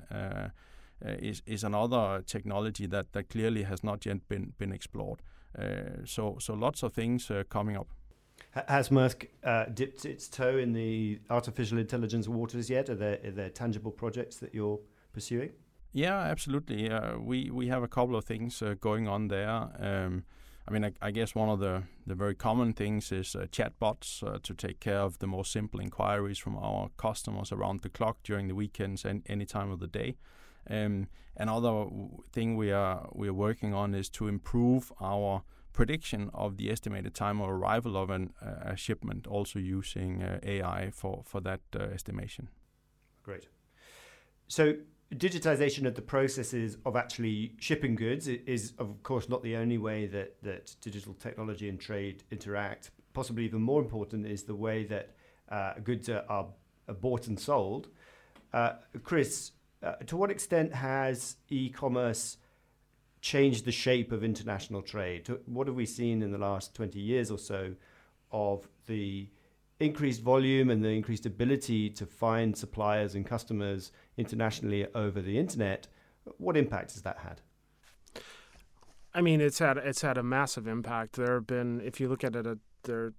is, 1.02 1.42
is 1.46 1.66
another 1.66 2.24
technology 2.26 2.86
that, 2.86 3.12
that 3.12 3.28
clearly 3.28 3.64
has 3.64 3.84
not 3.84 4.06
yet 4.06 4.26
been, 4.30 4.54
been 4.58 4.72
explored. 4.72 5.22
so, 6.06 6.38
so 6.40 6.54
lots 6.54 6.82
of 6.84 6.94
things 6.94 7.30
coming 7.50 7.76
up. 7.76 7.90
Has 8.52 8.90
Maersk 8.90 9.28
uh, 9.44 9.66
dipped 9.66 10.06
its 10.06 10.30
toe 10.30 10.58
in 10.58 10.74
the 10.74 11.20
artificial 11.30 11.78
intelligence 11.78 12.28
waters 12.28 12.70
yet? 12.70 12.90
Are 12.90 12.96
there, 12.96 13.20
are 13.26 13.32
there 13.32 13.50
tangible 13.50 13.92
projects 13.92 14.38
that 14.38 14.54
you're 14.54 14.80
pursuing? 15.12 15.52
Yeah, 15.92 16.18
absolutely. 16.18 16.90
Uh, 16.90 17.18
we 17.20 17.52
we 17.52 17.68
have 17.68 17.84
a 17.84 17.88
couple 17.88 18.16
of 18.16 18.26
things 18.26 18.62
uh, 18.62 18.74
going 18.80 19.08
on 19.08 19.28
there. 19.28 19.70
Um, 19.80 20.24
I 20.67 20.71
mean, 20.71 20.86
I, 20.86 20.91
I, 21.02 21.12
guess 21.12 21.36
one 21.36 21.49
of 21.49 21.60
the, 21.60 21.84
the 22.08 22.15
very 22.15 22.36
common 22.36 22.73
things 22.73 23.12
is 23.12 23.36
uh, 23.36 23.47
chatbots 23.52 24.23
uh, 24.23 24.39
to 24.43 24.54
take 24.54 24.80
care 24.80 24.99
of 24.99 25.19
the 25.19 25.28
more 25.28 25.43
simple 25.43 25.82
inquiries 25.82 26.38
from 26.38 26.58
our 26.58 26.89
customers 26.95 27.52
around 27.52 27.82
the 27.82 27.89
clock 27.89 28.17
during 28.23 28.47
the 28.47 28.56
weekends 28.56 29.04
and 29.04 29.23
any 29.28 29.45
time 29.45 29.71
of 29.71 29.80
the 29.80 29.88
day. 29.88 30.15
Um, 30.69 31.08
another 31.36 31.88
thing 32.32 32.56
we 32.56 32.71
are 32.71 33.10
we 33.13 33.28
are 33.28 33.34
working 33.34 33.73
on 33.73 33.93
is 33.93 34.10
to 34.12 34.28
improve 34.28 34.93
our 35.02 35.43
prediction 35.73 36.30
of 36.34 36.56
the 36.56 36.71
estimated 36.71 37.13
time 37.13 37.41
of 37.41 37.49
arrival 37.49 37.97
of 37.97 38.10
an, 38.10 38.32
uh, 38.41 38.71
a 38.71 38.78
shipment, 38.78 39.28
also 39.28 39.60
using 39.60 40.23
uh, 40.23 40.39
AI 40.43 40.91
for 40.91 41.23
for 41.26 41.41
that 41.41 41.62
uh, 41.76 41.84
estimation. 41.84 42.47
Great. 43.23 43.47
So 44.47 44.76
digitization 45.13 45.86
of 45.86 45.95
the 45.95 46.02
processes 46.02 46.78
of 46.86 46.95
actually 46.95 47.54
shipping 47.60 47.95
goods 47.95 48.28
is, 48.28 48.73
of 48.78 49.02
course, 49.04 49.30
not 49.30 49.43
the 49.43 49.56
only 49.56 49.78
way 49.78 50.06
that, 50.08 50.41
that 50.43 50.76
digital 50.82 51.13
technology 51.13 51.69
and 51.69 51.80
trade 51.80 52.23
interact. 52.32 52.91
Possibly 53.13 53.45
even 53.45 53.62
more 53.62 53.82
important 53.82 54.26
is 54.26 54.43
the 54.43 54.56
way 54.56 54.86
that 54.86 55.15
uh, 55.49 55.73
goods 55.84 56.10
are, 56.10 56.23
are, 56.30 56.47
bought 56.99 57.28
and 57.28 57.39
sold. 57.39 57.88
Uh, 58.52 58.73
Chris, 59.04 59.52
uh, 59.82 59.93
to 60.08 60.17
what 60.17 60.30
extent 60.32 60.73
has 60.73 61.38
e 61.49 61.69
commerce 61.69 62.38
changed 63.21 63.65
the 63.65 63.71
shape 63.71 64.12
of 64.12 64.23
international 64.23 64.82
trade? 64.82 65.28
What 65.45 65.67
have 65.67 65.76
we 65.76 65.86
seen 65.86 66.21
in 66.21 66.32
the 66.32 66.38
last 66.38 66.76
20 66.76 66.99
years 66.99 67.32
or 67.32 67.38
so 67.38 67.73
of 68.32 68.67
the 68.88 69.30
increased 69.80 70.21
volume 70.21 70.69
and 70.69 70.84
the 70.84 70.89
increased 70.89 71.26
ability 71.26 71.89
to 71.91 72.06
find 72.06 72.56
suppliers 72.58 73.15
and 73.15 73.26
customers 73.26 73.91
internationally 74.17 74.88
over 74.93 75.21
the 75.21 75.38
internet, 75.38 75.88
what 76.38 76.56
impact 76.58 76.93
has 76.93 77.02
that 77.02 77.19
had? 77.19 77.41
I 79.13 79.21
mean, 79.21 79.41
it's 79.41 79.60
had 79.60 79.78
it's 79.78 80.02
had 80.02 80.17
a 80.17 80.23
massive 80.23 80.67
impact. 80.67 81.15
There 81.15 81.36
have 81.36 81.47
been, 81.47 81.82
if 81.82 81.99
you 81.99 82.10
look 82.10 82.23
at 82.23 82.36
it, 82.36 82.58
there 82.84 83.13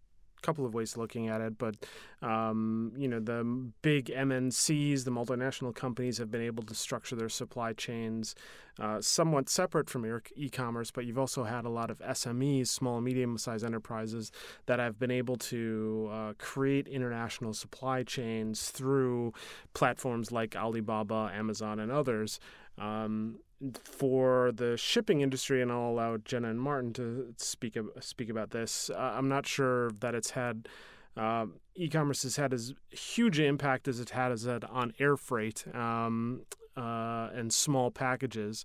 couple 0.44 0.66
of 0.66 0.74
ways 0.74 0.92
of 0.92 0.98
looking 0.98 1.28
at 1.28 1.40
it, 1.40 1.59
but 1.59 1.76
um, 2.22 2.92
you 2.96 3.09
know 3.09 3.20
the 3.20 3.44
big 3.83 4.07
MNCs, 4.07 5.04
the 5.04 5.11
multinational 5.11 5.74
companies, 5.74 6.18
have 6.18 6.30
been 6.30 6.42
able 6.42 6.62
to 6.64 6.74
structure 6.74 7.16
their 7.16 7.28
supply 7.28 7.72
chains 7.72 8.35
uh, 8.78 9.00
somewhat 9.00 9.48
separate 9.48 9.88
from 9.88 10.04
e-commerce. 10.37 10.90
But 10.90 11.07
you've 11.07 11.18
also 11.18 11.44
had 11.44 11.64
a 11.64 11.68
lot 11.68 11.90
of 11.90 11.98
SMEs, 11.98 12.68
small 12.68 12.96
and 12.96 13.04
medium-sized 13.04 13.64
enterprises, 13.64 14.33
that 14.66 14.78
have 14.78 14.98
been 14.98 15.11
able 15.11 15.37
to 15.37 16.11
uh, 16.12 16.33
create 16.38 16.88
international 16.88 17.54
supply 17.54 18.02
chains 18.02 18.70
through 18.70 19.33
platforms 19.74 20.33
like 20.33 20.57
Alibaba, 20.57 21.30
Amazon, 21.33 21.78
and 21.78 21.90
others. 21.90 22.40
Um, 22.78 23.38
for 23.82 24.52
the 24.52 24.76
shipping 24.76 25.20
industry, 25.20 25.62
and 25.62 25.70
I'll 25.72 25.90
allow 25.90 26.16
Jenna 26.18 26.50
and 26.50 26.60
Martin 26.60 26.92
to 26.94 27.34
speak 27.38 27.78
speak 28.00 28.28
about 28.28 28.50
this. 28.50 28.90
Uh, 28.90 28.98
I'm 28.98 29.28
not 29.28 29.46
sure 29.46 29.90
that 30.00 30.14
it's 30.14 30.30
had 30.30 30.68
uh, 31.16 31.46
e-commerce 31.76 32.24
has 32.24 32.37
had 32.37 32.52
as 32.52 32.74
huge 32.90 33.38
impact 33.38 33.88
as 33.88 34.00
it 34.00 34.10
had 34.10 34.32
as 34.32 34.46
it 34.46 34.64
on 34.64 34.92
air 34.98 35.16
freight 35.16 35.64
um, 35.74 36.42
uh, 36.76 37.30
and 37.34 37.52
small 37.52 37.90
packages. 37.90 38.64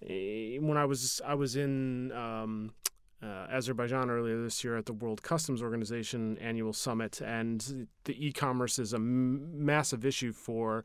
When 0.00 0.76
I 0.76 0.84
was 0.84 1.20
I 1.24 1.34
was 1.34 1.54
in 1.54 2.10
um, 2.12 2.72
uh, 3.22 3.46
Azerbaijan 3.50 4.10
earlier 4.10 4.42
this 4.42 4.64
year 4.64 4.76
at 4.76 4.86
the 4.86 4.92
World 4.92 5.22
Customs 5.22 5.62
Organization 5.62 6.38
annual 6.38 6.72
summit, 6.72 7.20
and 7.20 7.86
the 8.04 8.26
e-commerce 8.26 8.78
is 8.78 8.92
a 8.92 8.96
m- 8.96 9.64
massive 9.64 10.04
issue 10.04 10.32
for 10.32 10.84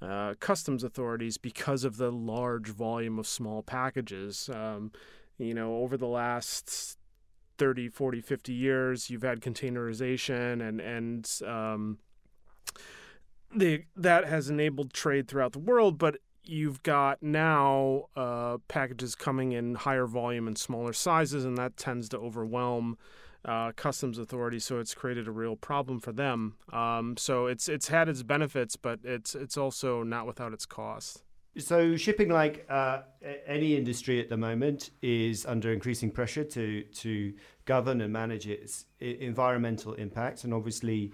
uh, 0.00 0.34
customs 0.40 0.84
authorities 0.84 1.38
because 1.38 1.84
of 1.84 1.96
the 1.96 2.10
large 2.10 2.68
volume 2.68 3.18
of 3.18 3.26
small 3.26 3.62
packages. 3.62 4.48
Um, 4.52 4.92
you 5.38 5.54
know, 5.54 5.76
over 5.76 5.96
the 5.96 6.06
last 6.06 6.98
30, 7.58 7.88
40, 7.88 8.20
50 8.20 8.52
years, 8.52 9.10
you've 9.10 9.22
had 9.22 9.40
containerization 9.40 10.66
and, 10.66 10.80
and 10.80 11.30
um, 11.46 11.98
the, 13.54 13.84
that 13.96 14.26
has 14.26 14.48
enabled 14.48 14.92
trade 14.92 15.28
throughout 15.28 15.52
the 15.52 15.58
world, 15.58 15.98
but 15.98 16.18
you've 16.44 16.82
got 16.82 17.22
now 17.22 18.06
uh, 18.16 18.58
packages 18.68 19.14
coming 19.14 19.52
in 19.52 19.74
higher 19.74 20.06
volume 20.06 20.46
and 20.46 20.56
smaller 20.56 20.92
sizes, 20.92 21.44
and 21.44 21.58
that 21.58 21.76
tends 21.76 22.08
to 22.08 22.18
overwhelm 22.18 22.96
uh, 23.44 23.72
customs 23.72 24.18
authorities, 24.18 24.64
so 24.64 24.78
it's 24.78 24.94
created 24.94 25.28
a 25.28 25.30
real 25.30 25.56
problem 25.56 26.00
for 26.00 26.12
them. 26.12 26.56
Um, 26.72 27.16
so 27.16 27.46
it's 27.46 27.68
it's 27.68 27.88
had 27.88 28.08
its 28.08 28.22
benefits, 28.22 28.76
but 28.76 29.00
it's 29.04 29.34
it's 29.34 29.56
also 29.56 30.02
not 30.02 30.26
without 30.26 30.52
its 30.52 30.66
costs. 30.66 31.22
So 31.56 31.96
shipping, 31.96 32.28
like 32.28 32.66
uh, 32.68 33.00
any 33.46 33.76
industry 33.76 34.20
at 34.20 34.28
the 34.28 34.36
moment, 34.36 34.90
is 35.02 35.46
under 35.46 35.72
increasing 35.72 36.10
pressure 36.10 36.44
to 36.44 36.82
to 36.82 37.34
govern 37.64 38.00
and 38.00 38.12
manage 38.12 38.46
its 38.46 38.86
environmental 39.00 39.94
impacts, 39.94 40.44
and 40.44 40.54
obviously 40.54 41.12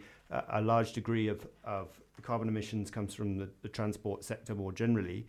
a 0.50 0.60
large 0.60 0.92
degree 0.92 1.28
of, 1.28 1.46
of 1.64 2.00
carbon 2.22 2.48
emissions 2.48 2.90
comes 2.90 3.14
from 3.14 3.36
the, 3.36 3.48
the 3.62 3.68
transport 3.68 4.24
sector 4.24 4.54
more 4.54 4.72
generally. 4.72 5.26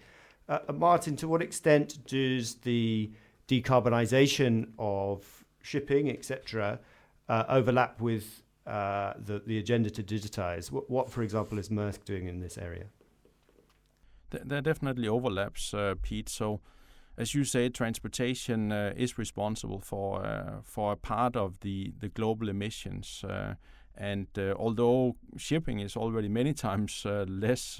Uh, 0.47 0.59
Martin, 0.73 1.15
to 1.15 1.27
what 1.27 1.41
extent 1.41 2.05
does 2.05 2.55
the 2.55 3.11
decarbonisation 3.47 4.69
of 4.79 5.44
shipping, 5.65 6.09
etc., 6.09 6.79
uh, 7.27 7.43
overlap 7.49 7.99
with 7.99 8.43
uh, 8.67 9.13
the, 9.17 9.41
the 9.45 9.57
agenda 9.57 9.89
to 9.89 10.03
digitize? 10.03 10.71
What, 10.71 10.89
what, 10.89 11.11
for 11.11 11.23
example, 11.23 11.57
is 11.57 11.69
Maersk 11.69 12.05
doing 12.05 12.27
in 12.27 12.39
this 12.39 12.57
area? 12.57 12.85
There 14.29 14.61
definitely 14.61 15.07
overlaps, 15.07 15.73
uh, 15.73 15.95
Pete. 16.01 16.29
So, 16.29 16.61
as 17.17 17.33
you 17.33 17.43
say, 17.43 17.69
transportation 17.69 18.71
uh, 18.71 18.93
is 18.97 19.17
responsible 19.17 19.79
for 19.79 20.25
uh, 20.25 20.61
for 20.63 20.91
a 20.91 20.95
part 20.97 21.35
of 21.35 21.59
the 21.61 21.93
the 21.99 22.09
global 22.09 22.49
emissions. 22.49 23.23
Uh, 23.23 23.55
and 23.97 24.27
although 24.57 25.15
shipping 25.37 25.79
is 25.79 25.95
already 25.95 26.27
many 26.27 26.53
times 26.67 27.05
less 27.05 27.77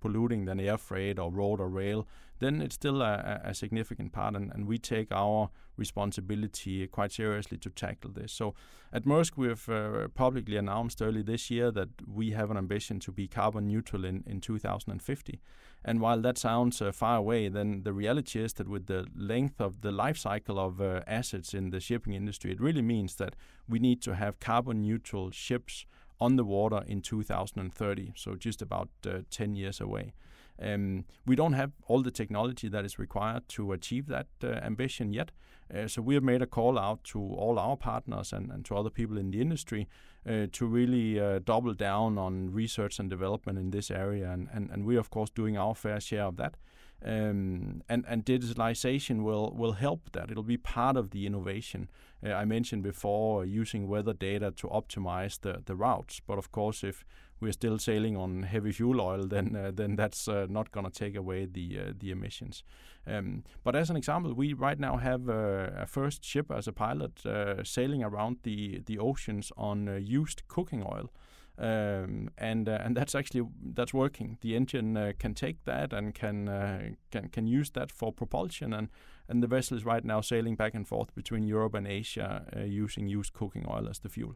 polluting 0.00 0.44
than 0.44 0.60
air 0.60 0.78
freight 0.78 1.18
or 1.18 1.32
road 1.32 1.58
or 1.58 1.68
rail, 1.68 2.06
then 2.38 2.60
it's 2.60 2.74
still 2.74 3.02
a, 3.02 3.40
a 3.44 3.54
significant 3.54 4.12
part, 4.12 4.34
and, 4.34 4.52
and, 4.52 4.66
we 4.66 4.78
take 4.78 5.10
our 5.10 5.50
responsibility 5.76 6.86
quite 6.86 7.12
seriously 7.12 7.56
to 7.58 7.70
tackle 7.70 8.10
this. 8.10 8.32
So 8.32 8.54
at 8.92 9.04
Maersk, 9.04 9.36
we 9.36 9.48
have 9.48 9.68
uh, 9.68 10.08
publicly 10.08 10.56
announced 10.56 11.00
early 11.00 11.22
this 11.22 11.50
year 11.50 11.70
that 11.70 11.88
we 12.06 12.32
have 12.32 12.50
an 12.50 12.56
ambition 12.56 13.00
to 13.00 13.12
be 13.12 13.28
carbon 13.28 13.68
neutral 13.68 14.04
in, 14.04 14.24
in 14.26 14.40
2050. 14.40 15.40
And 15.84 16.00
while 16.00 16.20
that 16.20 16.36
sounds 16.38 16.82
uh, 16.82 16.90
far 16.92 17.16
away, 17.16 17.48
then 17.48 17.82
the 17.84 17.92
reality 17.92 18.40
is 18.40 18.52
that 18.54 18.68
with 18.68 18.86
the 18.86 19.06
length 19.14 19.60
of 19.60 19.80
the 19.80 19.92
life 19.92 20.18
cycle 20.18 20.58
of 20.58 20.80
uh, 20.80 21.02
assets 21.06 21.54
in 21.54 21.70
the 21.70 21.80
shipping 21.80 22.14
industry, 22.14 22.50
it 22.50 22.60
really 22.60 22.82
means 22.82 23.14
that 23.16 23.36
we 23.68 23.78
need 23.78 24.02
to 24.02 24.16
have 24.16 24.40
carbon 24.40 24.82
neutral 24.82 25.30
ships 25.30 25.86
on 26.20 26.36
the 26.36 26.44
water 26.44 26.82
in 26.86 27.00
2030, 27.00 28.12
so 28.16 28.34
just 28.34 28.60
about 28.60 28.88
uh, 29.06 29.20
10 29.30 29.54
years 29.54 29.80
away. 29.80 30.12
Um, 30.60 31.04
we 31.26 31.36
don't 31.36 31.52
have 31.52 31.72
all 31.86 32.02
the 32.02 32.10
technology 32.10 32.68
that 32.68 32.84
is 32.84 32.98
required 32.98 33.48
to 33.50 33.72
achieve 33.72 34.06
that 34.08 34.26
uh, 34.42 34.48
ambition 34.48 35.12
yet. 35.12 35.30
Uh, 35.72 35.86
so 35.86 36.00
we 36.00 36.14
have 36.14 36.24
made 36.24 36.42
a 36.42 36.46
call 36.46 36.78
out 36.78 37.04
to 37.04 37.20
all 37.20 37.58
our 37.58 37.76
partners 37.76 38.32
and, 38.32 38.50
and 38.50 38.64
to 38.64 38.74
other 38.74 38.90
people 38.90 39.18
in 39.18 39.30
the 39.30 39.40
industry 39.40 39.86
uh, 40.26 40.46
to 40.52 40.66
really 40.66 41.20
uh, 41.20 41.40
double 41.44 41.74
down 41.74 42.18
on 42.18 42.50
research 42.50 42.98
and 42.98 43.10
development 43.10 43.58
in 43.58 43.70
this 43.70 43.90
area. 43.90 44.30
And, 44.30 44.48
and, 44.52 44.70
and 44.70 44.84
we're, 44.84 44.98
of 44.98 45.10
course, 45.10 45.30
doing 45.30 45.58
our 45.58 45.74
fair 45.74 46.00
share 46.00 46.24
of 46.24 46.36
that. 46.36 46.56
Um, 47.04 47.82
and, 47.88 48.04
and 48.08 48.24
digitalization 48.24 49.22
will, 49.22 49.52
will 49.56 49.72
help 49.72 50.10
that. 50.12 50.30
It'll 50.30 50.42
be 50.42 50.56
part 50.56 50.96
of 50.96 51.10
the 51.10 51.26
innovation. 51.26 51.88
Uh, 52.26 52.32
I 52.32 52.44
mentioned 52.44 52.82
before 52.82 53.44
using 53.44 53.86
weather 53.86 54.12
data 54.12 54.50
to 54.56 54.66
optimize 54.66 55.40
the, 55.40 55.62
the 55.64 55.76
routes. 55.76 56.20
But 56.26 56.38
of 56.38 56.50
course, 56.50 56.82
if 56.82 57.04
we're 57.40 57.52
still 57.52 57.78
sailing 57.78 58.16
on 58.16 58.42
heavy 58.42 58.72
fuel 58.72 59.00
oil, 59.00 59.26
then 59.26 59.54
uh, 59.54 59.70
then 59.72 59.96
that's 59.96 60.26
uh, 60.28 60.46
not 60.48 60.72
going 60.72 60.90
to 60.90 60.92
take 60.92 61.14
away 61.14 61.46
the 61.46 61.78
uh, 61.78 61.92
the 61.98 62.10
emissions. 62.10 62.64
Um, 63.06 63.44
but 63.64 63.76
as 63.76 63.90
an 63.90 63.96
example, 63.96 64.34
we 64.34 64.52
right 64.52 64.78
now 64.78 64.96
have 64.96 65.28
a 65.28 65.86
first 65.86 66.24
ship 66.24 66.50
as 66.50 66.66
a 66.66 66.72
pilot 66.72 67.24
uh, 67.24 67.62
sailing 67.64 68.02
around 68.02 68.38
the 68.42 68.82
the 68.86 68.98
oceans 68.98 69.52
on 69.56 69.88
uh, 69.88 69.94
used 69.94 70.42
cooking 70.48 70.82
oil. 70.82 71.10
Um, 71.58 72.30
and 72.38 72.68
uh, 72.68 72.78
and 72.84 72.96
that's 72.96 73.14
actually 73.14 73.42
that's 73.74 73.92
working. 73.92 74.38
The 74.42 74.54
engine 74.54 75.14
can 75.18 75.34
take 75.34 75.64
that 75.64 75.92
and 75.92 76.14
can 76.14 76.96
can 77.10 77.28
can 77.28 77.46
use 77.46 77.70
that 77.70 77.90
for 77.90 78.12
propulsion, 78.12 78.72
and 78.72 78.88
and 79.28 79.42
the 79.42 79.48
vessel 79.48 79.76
is 79.76 79.84
right 79.84 80.04
now 80.04 80.20
sailing 80.20 80.56
back 80.56 80.74
and 80.74 80.86
forth 80.86 81.14
between 81.14 81.42
Europe 81.42 81.74
and 81.74 81.86
Asia 81.86 82.44
using 82.66 83.08
used 83.08 83.32
cooking 83.32 83.66
oil 83.68 83.88
as 83.88 83.98
the 83.98 84.08
fuel. 84.08 84.34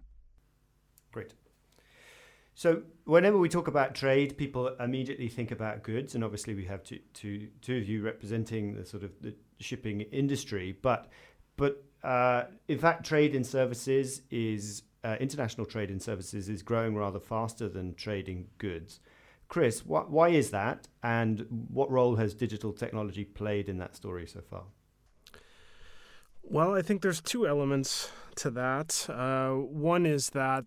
Great. 1.12 1.34
So 2.54 2.82
whenever 3.04 3.38
we 3.38 3.48
talk 3.48 3.68
about 3.68 3.94
trade, 3.94 4.36
people 4.36 4.68
immediately 4.78 5.28
think 5.28 5.50
about 5.50 5.82
goods, 5.82 6.14
and 6.14 6.22
obviously 6.22 6.54
we 6.54 6.64
have 6.66 6.82
two, 6.82 6.98
two, 7.14 7.48
two 7.62 7.78
of 7.78 7.88
you 7.88 8.02
representing 8.02 8.74
the 8.74 8.84
sort 8.84 9.04
of 9.04 9.10
the 9.22 9.34
shipping 9.58 10.02
industry. 10.02 10.76
But 10.82 11.08
but 11.56 11.84
uh, 12.02 12.44
in 12.68 12.78
fact, 12.78 13.06
trade 13.06 13.34
in 13.34 13.44
services 13.44 14.22
is 14.30 14.82
uh, 15.04 15.16
international 15.20 15.66
trade 15.66 15.90
in 15.90 16.00
services 16.00 16.48
is 16.48 16.62
growing 16.62 16.94
rather 16.94 17.20
faster 17.20 17.68
than 17.68 17.94
trading 17.94 18.46
goods. 18.58 19.00
Chris, 19.48 19.80
wh- 19.80 20.10
why 20.10 20.28
is 20.28 20.50
that, 20.50 20.88
and 21.02 21.46
what 21.68 21.90
role 21.90 22.16
has 22.16 22.34
digital 22.34 22.72
technology 22.72 23.24
played 23.24 23.68
in 23.68 23.78
that 23.78 23.94
story 23.94 24.26
so 24.26 24.40
far? 24.40 24.64
Well, 26.42 26.74
I 26.74 26.82
think 26.82 27.02
there's 27.02 27.20
two 27.20 27.46
elements 27.46 28.10
to 28.36 28.50
that. 28.50 29.06
Uh, 29.08 29.50
one 29.50 30.06
is 30.06 30.30
that 30.30 30.64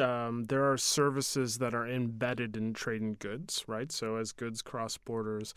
um, 0.00 0.44
there 0.44 0.70
are 0.70 0.76
services 0.76 1.58
that 1.58 1.74
are 1.74 1.88
embedded 1.88 2.56
in 2.56 2.72
trade 2.72 3.18
goods, 3.18 3.64
right? 3.66 3.90
So 3.90 4.16
as 4.16 4.32
goods 4.32 4.62
cross 4.62 4.96
borders, 4.96 5.52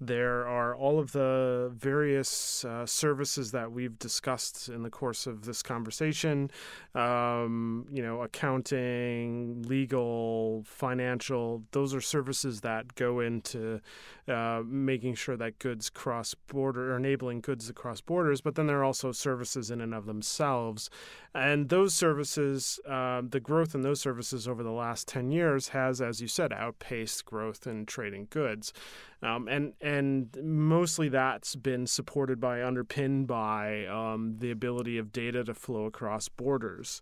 there 0.00 0.46
are 0.46 0.76
all 0.76 0.98
of 0.98 1.12
the 1.12 1.72
various 1.74 2.64
uh, 2.64 2.86
services 2.86 3.50
that 3.50 3.72
we've 3.72 3.98
discussed 3.98 4.68
in 4.68 4.82
the 4.82 4.90
course 4.90 5.26
of 5.26 5.44
this 5.44 5.62
conversation. 5.62 6.50
Um, 6.94 7.86
you 7.90 8.02
know, 8.02 8.22
accounting, 8.22 9.62
legal, 9.62 10.64
financial. 10.66 11.62
Those 11.72 11.94
are 11.94 12.00
services 12.00 12.60
that 12.60 12.94
go 12.94 13.20
into 13.20 13.80
uh, 14.28 14.62
making 14.64 15.14
sure 15.14 15.36
that 15.36 15.58
goods 15.58 15.90
cross 15.90 16.34
border 16.34 16.92
or 16.92 16.96
enabling 16.96 17.40
goods 17.40 17.66
to 17.66 17.72
cross 17.72 18.00
borders. 18.00 18.40
But 18.40 18.54
then 18.54 18.66
there 18.66 18.78
are 18.78 18.84
also 18.84 19.12
services 19.12 19.70
in 19.70 19.80
and 19.80 19.94
of 19.94 20.06
themselves, 20.06 20.90
and 21.34 21.68
those 21.68 21.94
services, 21.94 22.80
uh, 22.88 23.22
the 23.28 23.40
growth 23.40 23.74
in 23.74 23.82
those 23.82 24.00
services 24.00 24.46
over 24.46 24.62
the 24.62 24.70
last 24.70 25.08
ten 25.08 25.30
years 25.30 25.68
has, 25.68 26.00
as 26.00 26.20
you 26.20 26.28
said, 26.28 26.52
outpaced 26.52 27.24
growth 27.24 27.66
in 27.66 27.86
trading 27.86 28.28
goods. 28.30 28.72
Um, 29.20 29.48
and 29.48 29.72
and 29.88 30.36
mostly 30.42 31.08
that's 31.08 31.56
been 31.56 31.86
supported 31.86 32.38
by 32.38 32.62
underpinned 32.62 33.26
by 33.26 33.86
um, 33.86 34.36
the 34.38 34.50
ability 34.50 34.98
of 34.98 35.12
data 35.12 35.42
to 35.44 35.54
flow 35.54 35.86
across 35.86 36.28
borders, 36.28 37.00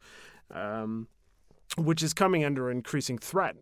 um, 0.52 1.08
which 1.76 2.00
is 2.00 2.14
coming 2.14 2.44
under 2.44 2.70
increasing 2.70 3.18
threat. 3.18 3.56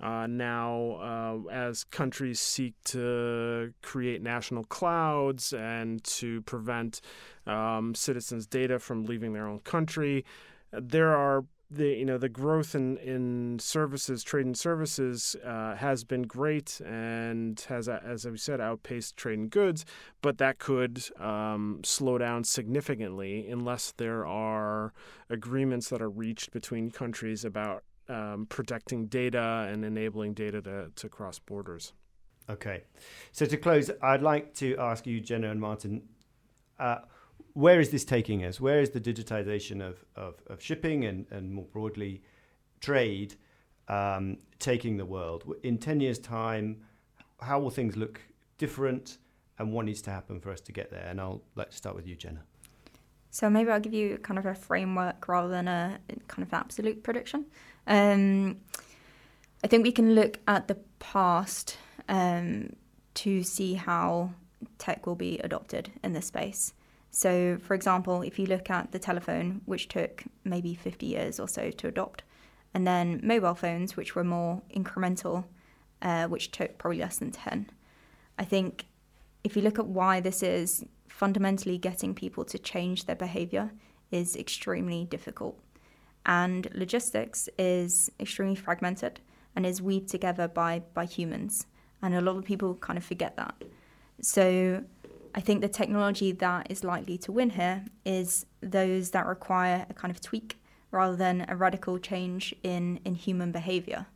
Uh, 0.00 0.26
now, 0.26 1.42
uh, 1.46 1.50
as 1.50 1.84
countries 1.84 2.40
seek 2.40 2.72
to 2.84 3.74
create 3.82 4.22
national 4.22 4.64
clouds 4.64 5.52
and 5.52 6.02
to 6.04 6.40
prevent 6.42 7.02
um, 7.46 7.94
citizens' 7.94 8.46
data 8.46 8.78
from 8.78 9.04
leaving 9.04 9.34
their 9.34 9.46
own 9.46 9.60
country, 9.60 10.24
there 10.72 11.14
are 11.14 11.44
the 11.70 11.88
you 11.88 12.04
know 12.04 12.18
the 12.18 12.28
growth 12.28 12.74
in 12.74 12.96
in 12.98 13.58
services, 13.60 14.22
trade 14.22 14.46
and 14.46 14.58
services, 14.58 15.36
uh, 15.44 15.76
has 15.76 16.04
been 16.04 16.22
great 16.22 16.80
and 16.84 17.60
has, 17.68 17.88
as 17.88 18.26
we 18.26 18.36
said, 18.36 18.60
outpaced 18.60 19.16
trade 19.16 19.38
and 19.38 19.50
goods. 19.50 19.84
But 20.20 20.38
that 20.38 20.58
could 20.58 21.02
um, 21.18 21.80
slow 21.84 22.18
down 22.18 22.44
significantly 22.44 23.48
unless 23.48 23.92
there 23.96 24.26
are 24.26 24.92
agreements 25.28 25.88
that 25.90 26.02
are 26.02 26.10
reached 26.10 26.50
between 26.50 26.90
countries 26.90 27.44
about 27.44 27.84
um, 28.08 28.46
protecting 28.48 29.06
data 29.06 29.68
and 29.70 29.84
enabling 29.84 30.34
data 30.34 30.60
to, 30.62 30.90
to 30.94 31.08
cross 31.08 31.38
borders. 31.38 31.92
Okay, 32.48 32.82
so 33.30 33.46
to 33.46 33.56
close, 33.56 33.90
I'd 34.02 34.22
like 34.22 34.54
to 34.54 34.76
ask 34.76 35.06
you, 35.06 35.20
Jenna 35.20 35.50
and 35.50 35.60
Martin. 35.60 36.02
Uh, 36.80 36.98
where 37.54 37.80
is 37.80 37.90
this 37.90 38.04
taking 38.04 38.44
us? 38.44 38.60
Where 38.60 38.80
is 38.80 38.90
the 38.90 39.00
digitization 39.00 39.86
of, 39.86 40.04
of, 40.16 40.34
of 40.46 40.62
shipping 40.62 41.04
and, 41.04 41.26
and 41.30 41.52
more 41.52 41.66
broadly 41.66 42.22
trade 42.80 43.34
um, 43.88 44.38
taking 44.58 44.96
the 44.96 45.04
world? 45.04 45.44
In 45.62 45.78
10 45.78 46.00
years' 46.00 46.18
time, 46.18 46.82
how 47.40 47.58
will 47.60 47.70
things 47.70 47.96
look 47.96 48.20
different 48.58 49.18
and 49.58 49.72
what 49.72 49.84
needs 49.84 50.02
to 50.02 50.10
happen 50.10 50.40
for 50.40 50.50
us 50.50 50.60
to 50.62 50.72
get 50.72 50.90
there? 50.90 51.06
And 51.06 51.20
I'll 51.20 51.42
let's 51.54 51.76
start 51.76 51.96
with 51.96 52.06
you, 52.06 52.16
Jenna. 52.16 52.42
So 53.30 53.48
maybe 53.48 53.70
I'll 53.70 53.80
give 53.80 53.94
you 53.94 54.18
kind 54.18 54.38
of 54.38 54.46
a 54.46 54.54
framework 54.54 55.28
rather 55.28 55.48
than 55.48 55.68
a 55.68 56.00
kind 56.26 56.46
of 56.46 56.52
absolute 56.52 57.02
prediction. 57.02 57.46
Um, 57.86 58.58
I 59.62 59.68
think 59.68 59.84
we 59.84 59.92
can 59.92 60.14
look 60.14 60.38
at 60.48 60.68
the 60.68 60.78
past 60.98 61.76
um, 62.08 62.74
to 63.14 63.42
see 63.42 63.74
how 63.74 64.30
tech 64.78 65.06
will 65.06 65.14
be 65.14 65.38
adopted 65.38 65.92
in 66.02 66.12
this 66.12 66.26
space. 66.26 66.74
So, 67.20 67.58
for 67.60 67.74
example, 67.74 68.22
if 68.22 68.38
you 68.38 68.46
look 68.46 68.70
at 68.70 68.92
the 68.92 68.98
telephone, 68.98 69.60
which 69.66 69.88
took 69.88 70.24
maybe 70.42 70.74
50 70.74 71.04
years 71.04 71.38
or 71.38 71.48
so 71.48 71.70
to 71.70 71.88
adopt, 71.88 72.22
and 72.72 72.86
then 72.86 73.20
mobile 73.22 73.54
phones, 73.54 73.94
which 73.94 74.14
were 74.14 74.24
more 74.24 74.62
incremental, 74.74 75.44
uh, 76.00 76.28
which 76.28 76.50
took 76.50 76.78
probably 76.78 77.00
less 77.00 77.18
than 77.18 77.30
10. 77.30 77.68
I 78.38 78.44
think 78.46 78.86
if 79.44 79.54
you 79.54 79.60
look 79.60 79.78
at 79.78 79.84
why 79.84 80.20
this 80.20 80.42
is, 80.42 80.82
fundamentally 81.08 81.76
getting 81.76 82.14
people 82.14 82.42
to 82.46 82.58
change 82.58 83.04
their 83.04 83.16
behavior 83.16 83.70
is 84.10 84.34
extremely 84.34 85.04
difficult. 85.04 85.58
And 86.24 86.68
logistics 86.72 87.50
is 87.58 88.10
extremely 88.18 88.54
fragmented 88.54 89.20
and 89.54 89.66
is 89.66 89.82
weaved 89.82 90.08
together 90.08 90.48
by, 90.48 90.84
by 90.94 91.04
humans. 91.04 91.66
And 92.00 92.14
a 92.14 92.22
lot 92.22 92.36
of 92.38 92.46
people 92.46 92.76
kind 92.76 92.96
of 92.96 93.04
forget 93.04 93.36
that. 93.36 93.62
So, 94.22 94.84
I 95.34 95.40
think 95.40 95.60
the 95.60 95.68
technology 95.68 96.32
that 96.32 96.70
is 96.70 96.82
likely 96.84 97.18
to 97.18 97.32
win 97.32 97.50
here 97.50 97.84
is 98.04 98.46
those 98.60 99.10
that 99.10 99.26
require 99.26 99.86
a 99.88 99.94
kind 99.94 100.10
of 100.10 100.20
tweak 100.20 100.58
rather 100.90 101.16
than 101.16 101.46
a 101.48 101.56
radical 101.56 101.98
change 101.98 102.54
in, 102.62 103.00
in 103.04 103.14
human 103.14 103.52
behavior. 103.52 104.06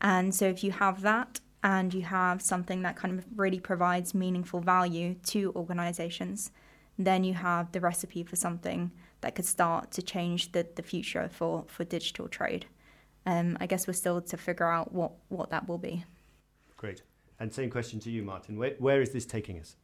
And 0.00 0.34
so, 0.34 0.46
if 0.46 0.64
you 0.64 0.72
have 0.72 1.02
that 1.02 1.40
and 1.62 1.92
you 1.92 2.02
have 2.02 2.40
something 2.40 2.82
that 2.82 2.96
kind 2.96 3.18
of 3.18 3.26
really 3.36 3.60
provides 3.60 4.14
meaningful 4.14 4.60
value 4.60 5.14
to 5.26 5.52
organizations, 5.54 6.50
then 6.98 7.22
you 7.22 7.34
have 7.34 7.72
the 7.72 7.80
recipe 7.80 8.22
for 8.22 8.36
something 8.36 8.92
that 9.20 9.34
could 9.34 9.44
start 9.44 9.90
to 9.92 10.02
change 10.02 10.52
the, 10.52 10.66
the 10.74 10.82
future 10.82 11.28
for, 11.30 11.64
for 11.68 11.84
digital 11.84 12.28
trade. 12.28 12.66
Um, 13.26 13.58
I 13.60 13.66
guess 13.66 13.86
we're 13.86 13.92
still 13.92 14.22
to 14.22 14.36
figure 14.38 14.66
out 14.66 14.92
what, 14.92 15.12
what 15.28 15.50
that 15.50 15.68
will 15.68 15.78
be. 15.78 16.04
Great. 16.78 17.02
And 17.38 17.52
same 17.52 17.70
question 17.70 18.00
to 18.00 18.10
you, 18.10 18.22
Martin. 18.22 18.58
Where, 18.58 18.74
where 18.78 19.02
is 19.02 19.10
this 19.10 19.26
taking 19.26 19.58
us? 19.60 19.76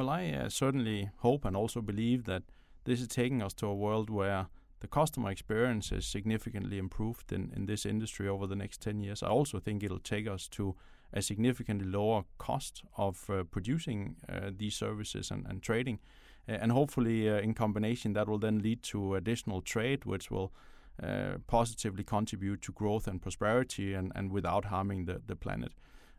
Well, 0.00 0.08
I 0.08 0.30
uh, 0.30 0.48
certainly 0.48 1.10
hope 1.18 1.44
and 1.44 1.54
also 1.54 1.82
believe 1.82 2.24
that 2.24 2.44
this 2.84 3.02
is 3.02 3.08
taking 3.08 3.42
us 3.42 3.52
to 3.56 3.66
a 3.66 3.74
world 3.74 4.08
where 4.08 4.46
the 4.80 4.86
customer 4.86 5.30
experience 5.30 5.92
is 5.92 6.06
significantly 6.06 6.78
improved 6.78 7.34
in, 7.34 7.52
in 7.54 7.66
this 7.66 7.84
industry 7.84 8.26
over 8.26 8.46
the 8.46 8.56
next 8.56 8.80
10 8.80 9.00
years. 9.00 9.22
I 9.22 9.26
also 9.26 9.58
think 9.58 9.82
it'll 9.82 9.98
take 9.98 10.26
us 10.26 10.48
to 10.52 10.74
a 11.12 11.20
significantly 11.20 11.86
lower 11.86 12.24
cost 12.38 12.82
of 12.96 13.28
uh, 13.28 13.44
producing 13.44 14.16
uh, 14.26 14.50
these 14.56 14.74
services 14.74 15.30
and, 15.30 15.44
and 15.46 15.60
trading. 15.60 15.98
and 16.48 16.72
hopefully, 16.72 17.28
uh, 17.28 17.38
in 17.40 17.52
combination, 17.52 18.14
that 18.14 18.26
will 18.26 18.38
then 18.38 18.60
lead 18.60 18.82
to 18.84 19.16
additional 19.16 19.60
trade, 19.60 20.06
which 20.06 20.30
will 20.30 20.50
uh, 21.02 21.32
positively 21.46 22.04
contribute 22.04 22.62
to 22.62 22.72
growth 22.72 23.06
and 23.06 23.20
prosperity 23.20 23.92
and, 23.92 24.12
and 24.14 24.32
without 24.32 24.64
harming 24.64 25.04
the, 25.04 25.20
the 25.26 25.36
planet. 25.36 25.72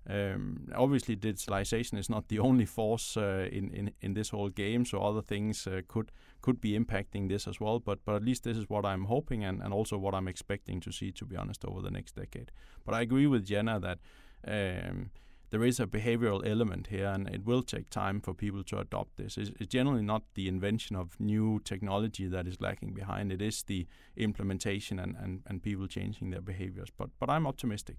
Um, 0.09 0.67
obviously, 0.75 1.15
digitalization 1.15 1.97
is 1.97 2.09
not 2.09 2.27
the 2.27 2.39
only 2.39 2.65
force 2.65 3.15
uh, 3.17 3.47
in, 3.51 4.13
this 4.13 4.29
whole 4.29 4.49
game, 4.49 4.83
so 4.83 5.01
other 5.01 5.21
things 5.21 5.67
uh, 5.67 5.81
could 5.87 6.11
could 6.41 6.59
be 6.59 6.77
impacting 6.77 7.29
this 7.29 7.47
as 7.47 7.59
well. 7.59 7.79
But 7.79 8.03
but 8.03 8.15
at 8.15 8.23
least 8.23 8.43
this 8.43 8.57
is 8.57 8.67
what 8.67 8.85
I'm 8.85 9.05
hoping 9.05 9.43
and, 9.43 9.61
and 9.61 9.73
also 9.73 9.97
what 9.97 10.15
I'm 10.15 10.27
expecting 10.27 10.79
to 10.81 10.91
see, 10.91 11.11
to 11.11 11.25
be 11.25 11.35
honest, 11.35 11.63
over 11.65 11.81
the 11.81 11.91
next 11.91 12.15
decade. 12.15 12.51
But 12.83 12.95
I 12.95 13.01
agree 13.01 13.27
with 13.27 13.45
Jenna 13.45 13.79
that 13.79 13.99
um, 14.47 15.11
there 15.51 15.63
is 15.63 15.79
a 15.79 15.85
behavioral 15.85 16.41
element 16.49 16.87
here, 16.87 17.07
and 17.07 17.29
it 17.29 17.45
will 17.45 17.61
take 17.61 17.89
time 17.91 18.21
for 18.21 18.33
people 18.33 18.63
to 18.63 18.79
adopt 18.79 19.17
this. 19.17 19.37
It's, 19.37 19.51
it's, 19.59 19.71
generally 19.71 20.01
not 20.01 20.23
the 20.33 20.47
invention 20.47 20.95
of 20.95 21.19
new 21.19 21.59
technology 21.63 22.25
that 22.27 22.47
is 22.47 22.59
lacking 22.59 22.93
behind. 22.93 23.31
It 23.31 23.41
is 23.41 23.61
the 23.63 23.85
implementation 24.17 24.97
and, 24.97 25.15
and, 25.15 25.41
and 25.45 25.61
people 25.61 25.87
changing 25.87 26.31
their 26.31 26.41
behaviors. 26.41 26.89
But 26.97 27.09
but 27.19 27.29
I'm 27.29 27.45
optimistic. 27.45 27.97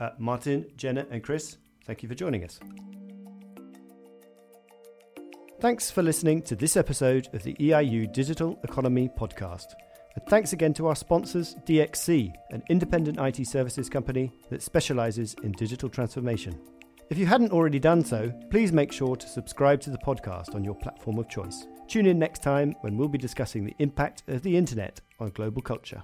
Uh, 0.00 0.10
Martin, 0.18 0.66
Jenna, 0.76 1.06
and 1.10 1.22
Chris, 1.22 1.56
thank 1.84 2.02
you 2.02 2.08
for 2.08 2.14
joining 2.14 2.44
us. 2.44 2.60
Thanks 5.60 5.90
for 5.90 6.02
listening 6.02 6.42
to 6.42 6.56
this 6.56 6.76
episode 6.76 7.28
of 7.32 7.42
the 7.42 7.54
EIU 7.54 8.12
Digital 8.12 8.58
Economy 8.64 9.08
Podcast. 9.18 9.66
And 10.14 10.26
thanks 10.26 10.52
again 10.52 10.74
to 10.74 10.88
our 10.88 10.94
sponsors, 10.94 11.54
DXC, 11.66 12.32
an 12.50 12.62
independent 12.68 13.18
IT 13.18 13.46
services 13.46 13.88
company 13.88 14.32
that 14.50 14.62
specializes 14.62 15.34
in 15.42 15.52
digital 15.52 15.88
transformation. 15.88 16.60
If 17.10 17.18
you 17.18 17.26
hadn't 17.26 17.52
already 17.52 17.78
done 17.78 18.04
so, 18.04 18.32
please 18.50 18.72
make 18.72 18.92
sure 18.92 19.16
to 19.16 19.28
subscribe 19.28 19.80
to 19.82 19.90
the 19.90 19.98
podcast 19.98 20.54
on 20.54 20.64
your 20.64 20.74
platform 20.74 21.18
of 21.18 21.28
choice. 21.28 21.66
Tune 21.86 22.06
in 22.06 22.18
next 22.18 22.42
time 22.42 22.74
when 22.80 22.96
we'll 22.96 23.08
be 23.08 23.18
discussing 23.18 23.64
the 23.64 23.74
impact 23.78 24.22
of 24.28 24.42
the 24.42 24.56
internet 24.56 25.00
on 25.20 25.30
global 25.30 25.62
culture. 25.62 26.02